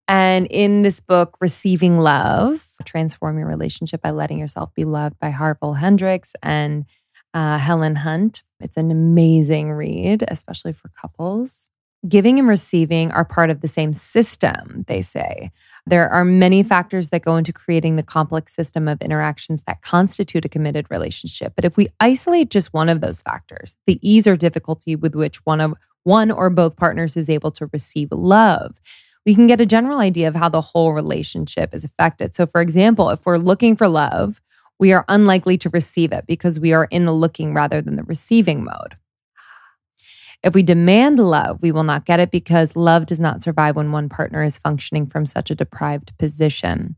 [0.06, 5.30] And in this book, Receiving Love, Transform Your Relationship by Letting Yourself Be Loved by
[5.30, 6.84] Harville Hendrix and
[7.34, 11.68] uh, Helen Hunt, it's an amazing read, especially for couples.
[12.08, 15.52] Giving and receiving are part of the same system, they say.
[15.86, 20.44] There are many factors that go into creating the complex system of interactions that constitute
[20.44, 21.52] a committed relationship.
[21.54, 25.36] But if we isolate just one of those factors, the ease or difficulty with which
[25.46, 28.80] one of one or both partners is able to receive love,
[29.24, 32.34] we can get a general idea of how the whole relationship is affected.
[32.34, 34.40] So, for example, if we're looking for love,
[34.80, 38.02] we are unlikely to receive it because we are in the looking rather than the
[38.02, 38.96] receiving mode.
[40.42, 43.92] If we demand love, we will not get it because love does not survive when
[43.92, 46.96] one partner is functioning from such a deprived position.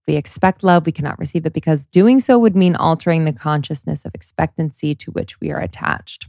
[0.00, 3.32] If we expect love, we cannot receive it because doing so would mean altering the
[3.32, 6.28] consciousness of expectancy to which we are attached.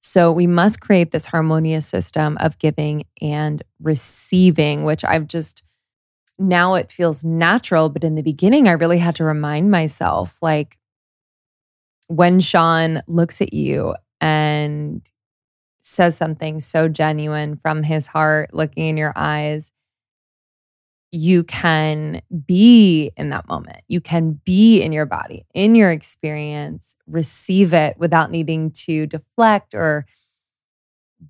[0.00, 5.62] So we must create this harmonious system of giving and receiving, which I've just
[6.38, 7.88] now it feels natural.
[7.88, 10.76] But in the beginning, I really had to remind myself like,
[12.08, 15.00] when Sean looks at you and
[15.86, 19.70] says something so genuine from his heart, looking in your eyes,
[21.12, 23.82] you can be in that moment.
[23.86, 29.74] You can be in your body, in your experience, receive it without needing to deflect
[29.74, 30.06] or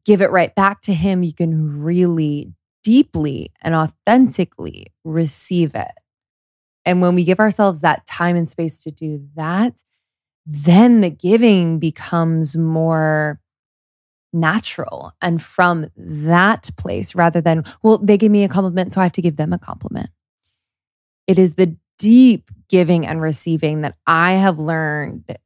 [0.05, 2.53] give it right back to Him, you can really
[2.85, 5.93] deeply and authentically receive it.
[6.85, 9.75] And when we give ourselves that time and space to do that,
[10.47, 13.41] then the giving becomes more
[14.35, 19.05] natural and from that place rather than, well, they give me a compliment, so I
[19.05, 20.11] have to give them a compliment.
[21.27, 25.37] It is the deep giving and receiving that I have learned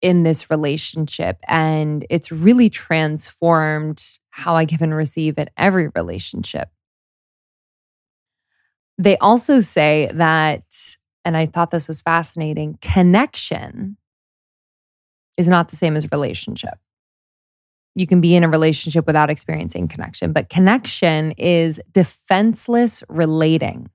[0.00, 1.38] in this relationship.
[1.46, 6.70] And it's really transformed how I give and receive in every relationship.
[8.96, 10.64] They also say that,
[11.24, 13.96] and I thought this was fascinating connection
[15.36, 16.78] is not the same as relationship.
[17.98, 23.90] You can be in a relationship without experiencing connection, but connection is defenseless relating.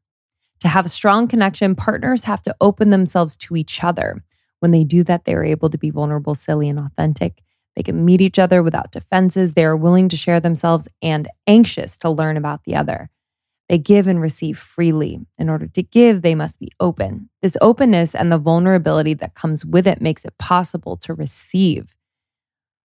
[0.60, 4.22] To have a strong connection, partners have to open themselves to each other.
[4.60, 7.41] When they do that, they are able to be vulnerable, silly, and authentic.
[7.78, 9.54] They can meet each other without defenses.
[9.54, 13.10] They are willing to share themselves and anxious to learn about the other.
[13.70, 15.22] They give and receive freely.
[15.38, 17.30] In order to give, they must be open.
[17.41, 21.95] This openness and the vulnerability that comes with it makes it possible to receive.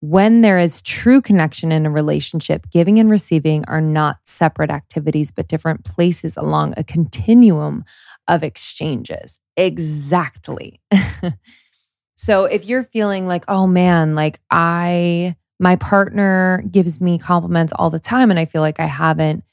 [0.01, 5.31] When there is true connection in a relationship, giving and receiving are not separate activities,
[5.31, 7.85] but different places along a continuum
[8.29, 9.39] of exchanges.
[9.57, 10.81] Exactly.
[12.17, 17.89] so if you're feeling like, oh man, like I, my partner gives me compliments all
[17.89, 19.45] the time and I feel like I haven't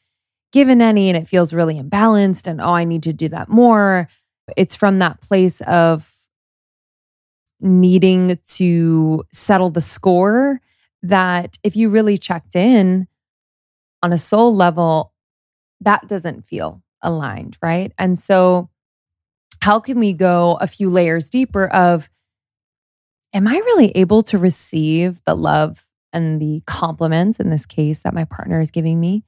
[0.51, 4.09] given any and it feels really imbalanced and oh, I need to do that more.
[4.57, 6.12] It's from that place of
[7.63, 10.61] needing to settle the score
[11.01, 13.07] that if you really checked in
[14.01, 15.13] on a soul level,
[15.81, 17.91] that doesn't feel aligned, right?
[17.97, 18.69] And so,
[19.61, 22.09] how can we go a few layers deeper of,
[23.33, 28.13] am I really able to receive the love and the compliments in this case that
[28.13, 29.23] my partner is giving me?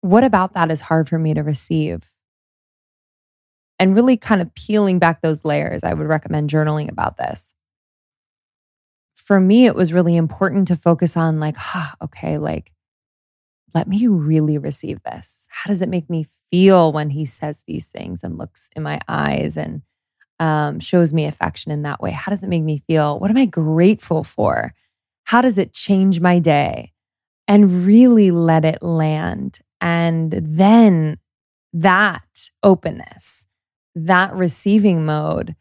[0.00, 2.09] what about that is hard for me to receive?
[3.80, 7.54] And really kind of peeling back those layers, I would recommend journaling about this.
[9.14, 12.72] For me, it was really important to focus on, like, huh, okay, like,
[13.74, 15.48] let me really receive this.
[15.50, 19.00] How does it make me feel when he says these things and looks in my
[19.08, 19.82] eyes and
[20.38, 22.10] um, shows me affection in that way?
[22.10, 23.18] How does it make me feel?
[23.18, 24.74] What am I grateful for?
[25.24, 26.92] How does it change my day?
[27.48, 31.18] And really let it land and then
[31.72, 33.46] that openness,
[34.06, 35.56] that receiving mode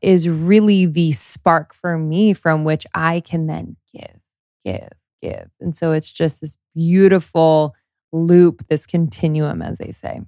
[0.00, 4.20] is really the spark for me from which I can then give,
[4.64, 4.88] give,
[5.22, 5.48] give.
[5.60, 7.74] And so it's just this beautiful
[8.12, 10.20] loop, this continuum, as they say.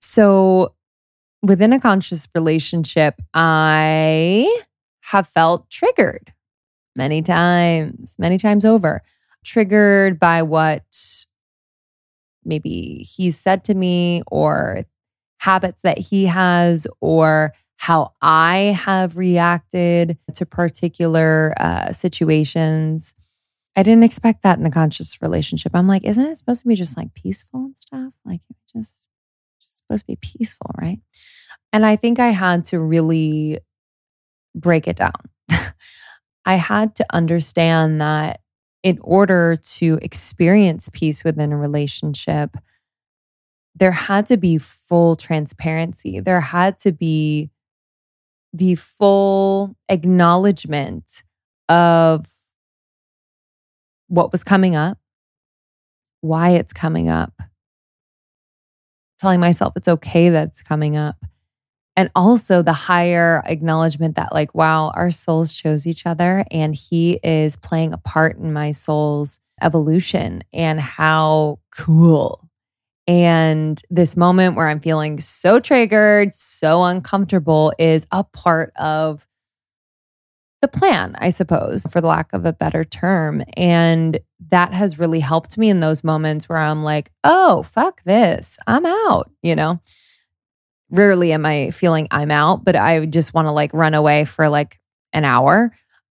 [0.00, 0.74] So
[1.42, 4.62] within a conscious relationship, I
[5.00, 6.32] have felt triggered
[6.96, 9.02] many times, many times over,
[9.44, 10.84] triggered by what
[12.44, 14.84] maybe he said to me or
[15.40, 23.14] habits that he has or how I have reacted to particular uh, situations.
[23.74, 25.72] I didn't expect that in a conscious relationship.
[25.74, 28.12] I'm like, isn't it supposed to be just like peaceful and stuff?
[28.26, 29.06] Like, just,
[29.62, 30.98] just supposed to be peaceful, right?
[31.72, 33.60] And I think I had to really
[34.54, 35.12] break it down.
[36.44, 38.40] I had to understand that
[38.82, 42.56] in order to experience peace within a relationship,
[43.80, 46.20] there had to be full transparency.
[46.20, 47.50] There had to be
[48.52, 51.24] the full acknowledgement
[51.68, 52.26] of
[54.08, 54.98] what was coming up,
[56.20, 57.40] why it's coming up,
[59.18, 61.16] telling myself it's okay that it's coming up,
[61.96, 67.18] and also the higher acknowledgement that like wow our souls chose each other and he
[67.22, 72.49] is playing a part in my soul's evolution and how cool
[73.10, 79.26] and this moment where i'm feeling so triggered so uncomfortable is a part of
[80.62, 85.20] the plan i suppose for the lack of a better term and that has really
[85.20, 89.80] helped me in those moments where i'm like oh fuck this i'm out you know
[90.90, 94.48] rarely am I feeling I'm out, but I just want to like run away for
[94.48, 94.78] like
[95.12, 95.72] an hour.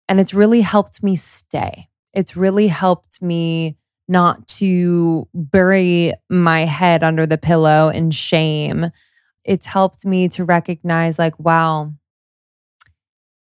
[0.08, 1.88] And it's really helped me stay.
[2.14, 3.78] It's really helped me
[4.08, 8.92] not to bury my head under the pillow in shame.
[9.44, 11.94] It's helped me to recognize, like, wow,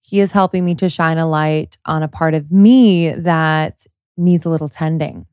[0.03, 3.87] he is helping me to shine a light on a part of me that
[4.17, 5.27] needs a little tending.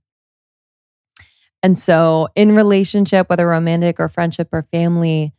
[1.62, 5.34] And so, in relationship, whether romantic or friendship or family,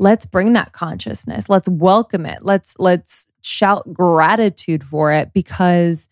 [0.00, 6.08] let's bring that consciousness let's welcome it let's let's shout gratitude for it because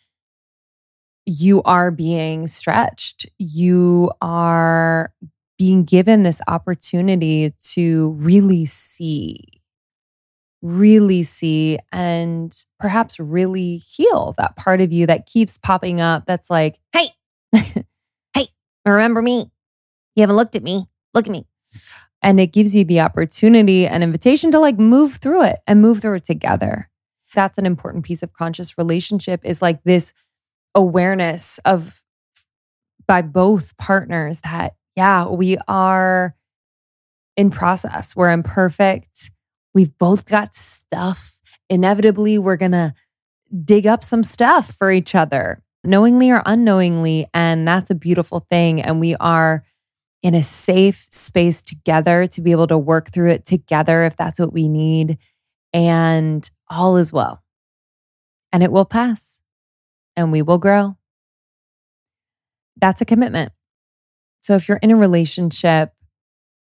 [1.28, 3.26] you are being stretched.
[3.38, 5.12] You are
[5.58, 9.60] being given this opportunity to really see,
[10.62, 16.48] really see, and perhaps really heal that part of you that keeps popping up that's
[16.48, 17.10] like, hey,
[17.52, 18.48] hey,
[18.86, 19.50] remember me?
[20.14, 20.86] You haven't looked at me.
[21.12, 21.46] Look at me.
[22.22, 26.00] And it gives you the opportunity and invitation to like move through it and move
[26.00, 26.88] through it together.
[27.34, 30.14] That's an important piece of conscious relationship is like this
[30.74, 32.02] awareness of
[33.06, 36.34] by both partners that yeah, we are
[37.36, 38.16] in process.
[38.16, 39.30] We're imperfect.
[39.72, 41.38] We've both got stuff.
[41.70, 42.92] Inevitably, we're going to
[43.64, 47.28] dig up some stuff for each other, knowingly or unknowingly.
[47.32, 48.82] And that's a beautiful thing.
[48.82, 49.62] And we are
[50.24, 54.40] in a safe space together to be able to work through it together if that's
[54.40, 55.18] what we need.
[55.72, 57.40] And all is well.
[58.52, 59.42] And it will pass
[60.18, 60.96] and we will grow.
[62.76, 63.52] That's a commitment.
[64.40, 65.92] So if you're in a relationship,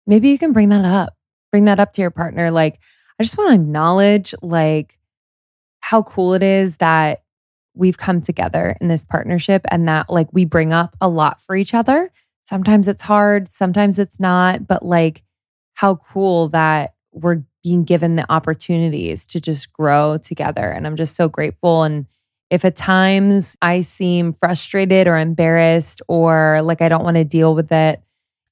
[0.07, 1.15] maybe you can bring that up.
[1.53, 2.51] Bring that up to your partner.
[2.51, 2.81] Like,
[3.19, 4.99] I just want to acknowledge like
[5.81, 7.23] how cool it is that
[7.75, 11.55] we've come together in this partnership and that like we bring up a lot for
[11.55, 12.11] each other.
[12.43, 15.23] Sometimes it's hard, sometimes it's not, but like
[15.75, 20.69] how cool that we're being given the opportunities to just grow together.
[20.71, 21.85] And I'm just so grateful.
[21.85, 22.07] And
[22.51, 27.55] if at times I seem frustrated or embarrassed or like I don't want to deal
[27.55, 28.03] with it,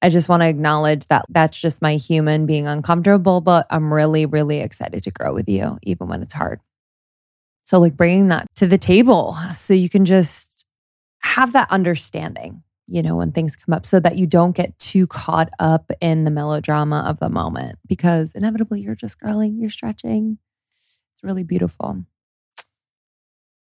[0.03, 4.26] I just want to acknowledge that that's just my human being uncomfortable, but I'm really,
[4.26, 6.61] really excited to grow with you, even when it's hard.
[7.62, 10.66] So, like bringing that to the table so you can just
[11.20, 15.07] have that understanding, you know, when things come up so that you don't get too
[15.07, 20.36] caught up in the melodrama of the moment because inevitably you're just growing, you're stretching.
[21.14, 22.05] It's really beautiful.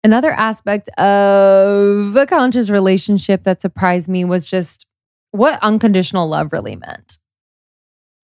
[0.07, 4.85] Another aspect of a conscious relationship that surprised me was just
[5.31, 7.19] what unconditional love really meant.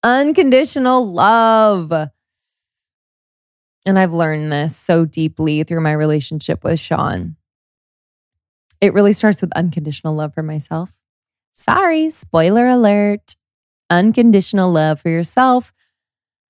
[0.03, 1.91] Unconditional love.
[3.87, 7.37] And I've learned this so deeply through my relationship with Sean.
[8.83, 11.01] It really starts with unconditional love for myself.
[11.55, 13.37] Sorry, spoiler alert.
[13.89, 15.73] Unconditional love for yourself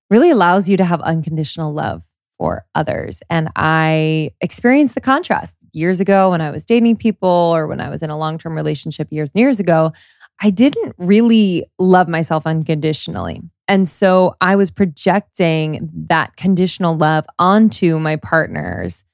[0.09, 2.03] really allows you to have unconditional love
[2.41, 3.21] for others.
[3.29, 7.87] And I experienced the contrast years ago when I was dating people or when I
[7.87, 9.93] was in a long term relationship years and years ago.
[10.41, 13.43] I didn't really love myself unconditionally.
[13.67, 19.05] And so I was projecting that conditional love onto my partners.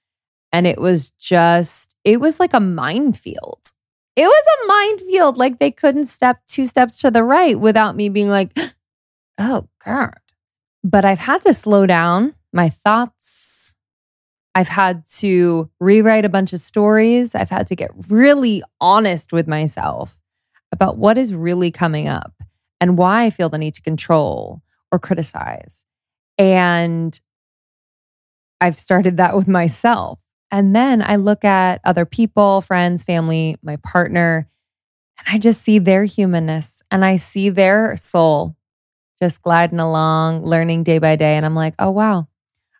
[0.53, 3.59] And it was just, it was like a minefield.
[4.15, 5.37] It was a minefield.
[5.37, 8.57] Like they couldn't step two steps to the right without me being like,
[9.37, 10.13] oh, God.
[10.81, 13.75] But I've had to slow down my thoughts.
[14.55, 17.35] I've had to rewrite a bunch of stories.
[17.35, 20.17] I've had to get really honest with myself
[20.71, 22.33] about what is really coming up
[22.81, 25.85] and why I feel the need to control or criticize.
[26.37, 27.19] And
[28.59, 30.19] I've started that with myself.
[30.49, 34.49] And then I look at other people, friends, family, my partner,
[35.19, 38.55] and I just see their humanness and I see their soul
[39.19, 41.35] just gliding along, learning day by day.
[41.35, 42.27] And I'm like, oh, wow,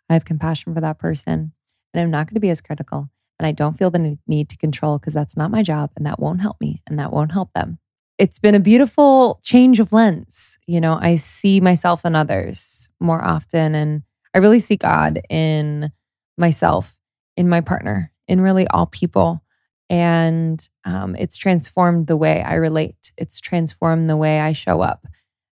[0.08, 1.52] I have compassion for that person
[1.92, 3.10] and I'm not going to be as critical.
[3.38, 6.18] And I don't feel the need to control because that's not my job and that
[6.18, 7.78] won't help me and that won't help them.
[8.18, 10.58] It's been a beautiful change of lens.
[10.66, 14.02] You know, I see myself and others more often and
[14.34, 15.92] I really see God in
[16.36, 16.96] myself,
[17.36, 19.42] in my partner, in really all people.
[19.88, 23.12] And um, it's transformed the way I relate.
[23.16, 25.06] It's transformed the way I show up.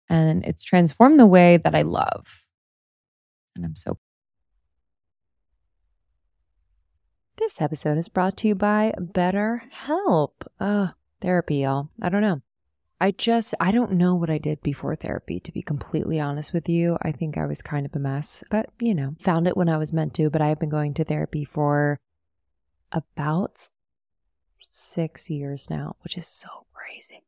[0.09, 2.47] And it's transformed the way that I love.
[3.55, 3.97] And I'm so
[7.43, 10.31] This episode is brought to you by BetterHelp.
[10.61, 11.89] Uh, therapy, y'all.
[12.01, 12.41] I don't know.
[13.01, 16.69] I just, I don't know what I did before therapy, to be completely honest with
[16.69, 16.97] you.
[17.01, 19.75] I think I was kind of a mess, but you know, found it when I
[19.75, 20.29] was meant to.
[20.29, 21.99] But I've been going to therapy for
[22.93, 23.69] about
[24.61, 27.25] six years now, which is so crazy.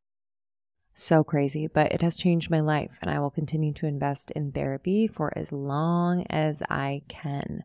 [0.94, 4.52] So crazy, but it has changed my life, and I will continue to invest in
[4.52, 7.64] therapy for as long as I can.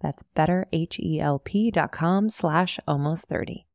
[0.00, 3.66] That's betterhelp.com slash almost 30.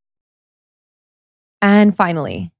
[1.60, 2.52] And finally,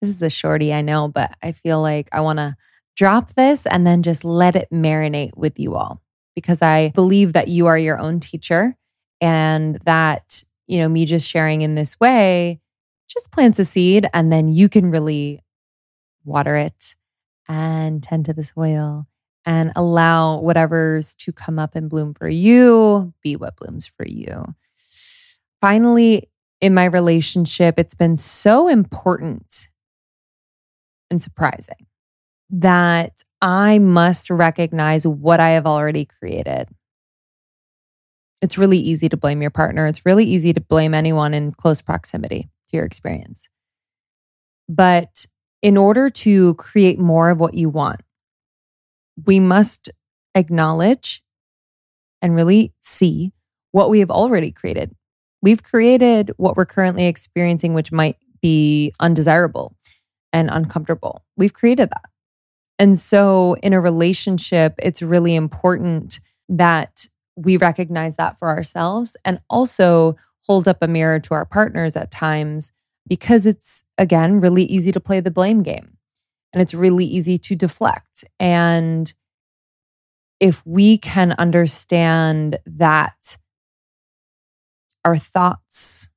[0.00, 2.56] this is a shorty, I know, but I feel like I want to
[2.96, 6.00] drop this and then just let it marinate with you all
[6.34, 8.76] because I believe that you are your own teacher
[9.20, 12.60] and that, you know, me just sharing in this way
[13.08, 15.40] just plants a seed and then you can really
[16.24, 16.96] water it
[17.48, 19.06] and tend to the soil
[19.46, 24.44] and allow whatever's to come up and bloom for you be what blooms for you.
[25.60, 26.28] Finally,
[26.60, 29.68] in my relationship, it's been so important
[31.10, 31.86] and surprising
[32.50, 36.68] that I must recognize what I have already created.
[38.40, 39.86] It's really easy to blame your partner.
[39.86, 43.48] It's really easy to blame anyone in close proximity to your experience.
[44.68, 45.26] But
[45.62, 48.00] in order to create more of what you want,
[49.26, 49.90] we must
[50.34, 51.22] acknowledge
[52.20, 53.32] and really see
[53.72, 54.94] what we have already created.
[55.42, 59.76] We've created what we're currently experiencing, which might be undesirable
[60.32, 61.24] and uncomfortable.
[61.36, 62.10] We've created that.
[62.78, 67.06] And so, in a relationship, it's really important that
[67.36, 72.10] we recognize that for ourselves and also hold up a mirror to our partners at
[72.10, 72.72] times
[73.08, 75.93] because it's, again, really easy to play the blame game
[76.54, 78.24] and it's really easy to deflect.
[78.38, 79.12] And
[80.38, 83.36] if we can understand that
[85.04, 86.08] our thoughts,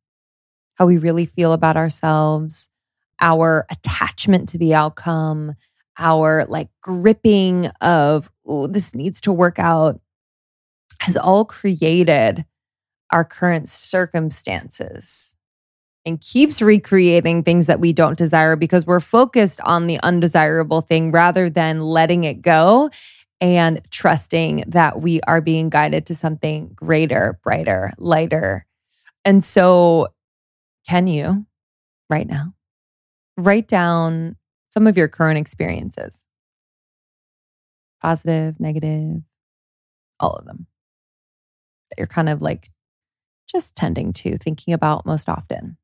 [0.75, 2.69] how we really feel about ourselves,
[3.19, 5.55] our attachment to the outcome,
[5.97, 9.99] our like gripping of, oh, this needs to work out,
[11.01, 12.45] has all created
[13.11, 15.35] our current circumstances
[16.07, 21.11] and keeps recreating things that we don't desire because we're focused on the undesirable thing
[21.11, 22.89] rather than letting it go
[23.41, 28.65] and trusting that we are being guided to something greater, brighter, lighter.
[29.25, 30.07] And so,
[30.87, 31.45] can you
[32.09, 32.53] right now
[33.35, 34.37] write down
[34.69, 36.25] some of your current experiences?
[38.01, 39.23] Positive, negative,
[40.21, 40.67] all of them
[41.89, 42.71] that you're kind of like
[43.51, 45.77] just tending to, thinking about most often.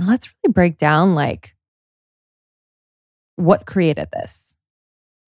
[0.00, 1.54] And let's really break down like
[3.36, 4.56] what created this.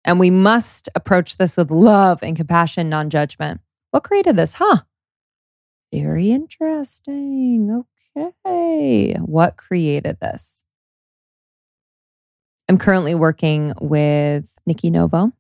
[0.04, 3.62] And we must approach this with love and compassion, non judgment.
[3.92, 4.54] What created this?
[4.54, 4.78] Huh?
[5.94, 7.84] Very interesting.
[8.18, 9.14] Okay.
[9.20, 10.64] What created this?
[12.68, 15.32] I'm currently working with Nikki Novo.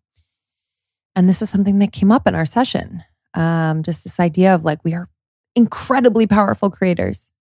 [1.15, 3.03] And this is something that came up in our session.
[3.33, 5.09] Um, just this idea of like, we are
[5.55, 7.31] incredibly powerful creators.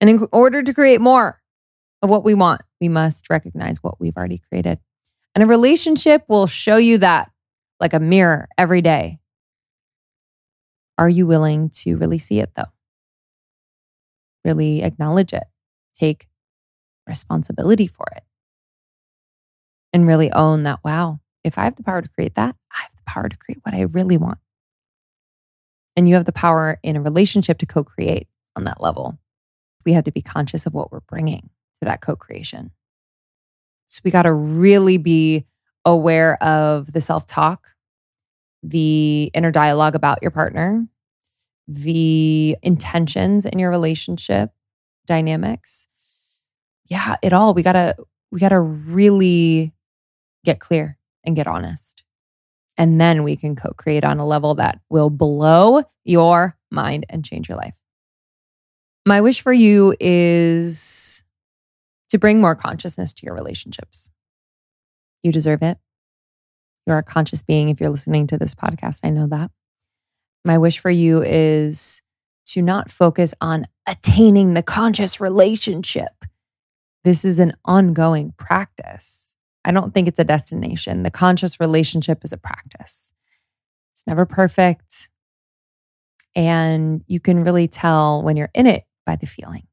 [0.00, 1.40] And in order to create more
[2.02, 4.78] of what we want, we must recognize what we've already created.
[5.34, 7.30] And a relationship will show you that
[7.78, 9.18] like a mirror every day.
[10.98, 12.72] Are you willing to really see it though?
[14.44, 15.44] Really acknowledge it,
[15.94, 16.26] take
[17.06, 18.22] responsibility for it,
[19.92, 22.92] and really own that wow, if I have the power to create that, I have
[22.96, 24.38] the power to create what I really want.
[25.96, 29.18] And you have the power in a relationship to co create on that level
[29.84, 31.50] we have to be conscious of what we're bringing
[31.80, 32.70] to that co creation.
[33.86, 35.46] So we got to really be
[35.84, 37.68] aware of the self talk,
[38.62, 40.86] the inner dialogue about your partner,
[41.66, 44.50] the intentions in your relationship
[45.06, 45.88] dynamics.
[46.88, 47.54] Yeah, it all.
[47.54, 47.96] We got to
[48.30, 49.72] we got to really
[50.44, 52.04] get clear and get honest.
[52.78, 57.24] And then we can co create on a level that will blow your mind and
[57.24, 57.79] change your life.
[59.06, 61.22] My wish for you is
[62.10, 64.10] to bring more consciousness to your relationships.
[65.22, 65.78] You deserve it.
[66.86, 69.00] You're a conscious being if you're listening to this podcast.
[69.04, 69.50] I know that.
[70.44, 72.02] My wish for you is
[72.46, 76.24] to not focus on attaining the conscious relationship.
[77.04, 79.36] This is an ongoing practice.
[79.64, 81.02] I don't think it's a destination.
[81.02, 83.12] The conscious relationship is a practice.
[83.92, 85.10] It's never perfect.
[86.34, 89.66] And you can really tell when you're in it by the feeling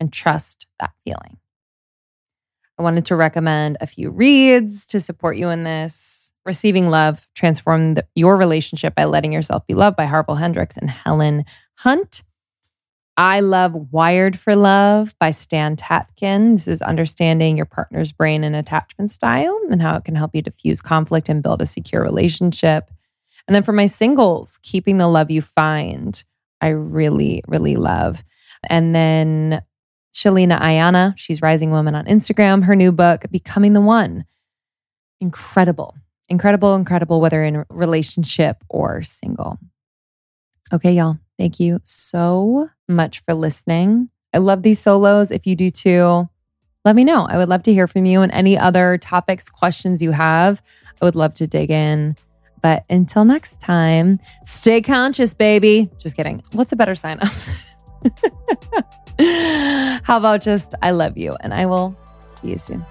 [0.00, 1.38] and trust that feeling.
[2.78, 6.32] I wanted to recommend a few reads to support you in this.
[6.46, 10.88] Receiving Love Transform the, Your Relationship by Letting Yourself Be Loved by Harville Hendrix and
[10.88, 11.44] Helen
[11.78, 12.22] Hunt.
[13.18, 16.54] I love Wired for Love by Stan Tatkin.
[16.54, 20.40] This is understanding your partner's brain and attachment style and how it can help you
[20.40, 22.90] diffuse conflict and build a secure relationship.
[23.48, 26.22] And then for my singles, Keeping the Love You Find,
[26.60, 28.24] I really, really love.
[28.68, 29.62] And then
[30.14, 34.24] Sheleana Aiyana, she's Rising Woman on Instagram, her new book, Becoming the One.
[35.20, 35.94] Incredible,
[36.28, 39.58] incredible, incredible, whether in relationship or single.
[40.72, 41.18] Okay, y'all.
[41.38, 44.10] Thank you so much for listening.
[44.34, 45.30] I love these solos.
[45.30, 46.28] If you do too,
[46.84, 47.26] let me know.
[47.28, 50.62] I would love to hear from you and any other topics, questions you have.
[51.00, 52.16] I would love to dig in.
[52.62, 55.90] But until next time, stay conscious, baby.
[55.98, 56.42] Just kidding.
[56.52, 57.32] What's a better sign up?
[60.04, 61.96] How about just, I love you, and I will
[62.36, 62.84] see you soon.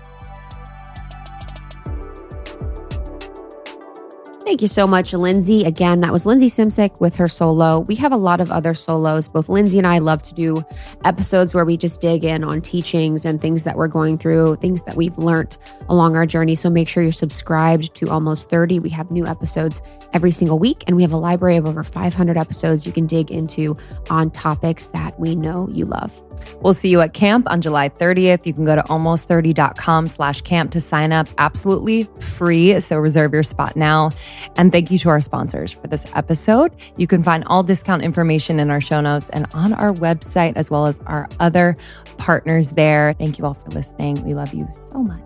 [4.48, 5.66] Thank you so much, Lindsey.
[5.66, 7.82] Again, that was Lindsey Simcik with her solo.
[7.82, 9.28] We have a lot of other solos.
[9.28, 10.64] Both Lindsey and I love to do
[11.04, 14.86] episodes where we just dig in on teachings and things that we're going through, things
[14.86, 15.58] that we've learned
[15.89, 16.56] along our journey.
[16.56, 18.80] So make sure you're subscribed to Almost 30.
[18.80, 19.82] We have new episodes
[20.14, 23.30] every single week, and we have a library of over 500 episodes you can dig
[23.30, 23.76] into
[24.10, 26.24] on topics that we know you love.
[26.62, 28.45] We'll see you at camp on July 30th.
[28.45, 32.80] You can go to almost30.com slash camp to sign up absolutely free.
[32.80, 34.12] So reserve your spot now.
[34.55, 36.71] And thank you to our sponsors for this episode.
[36.97, 40.69] You can find all discount information in our show notes and on our website, as
[40.69, 41.75] well as our other
[42.17, 43.13] partners there.
[43.13, 44.23] Thank you all for listening.
[44.23, 45.21] We love you so much.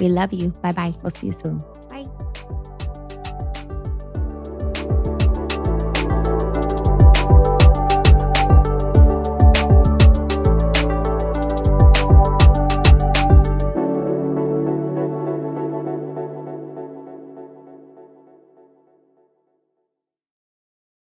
[0.00, 0.50] We love you.
[0.62, 0.94] Bye bye.
[1.02, 1.62] We'll see you soon.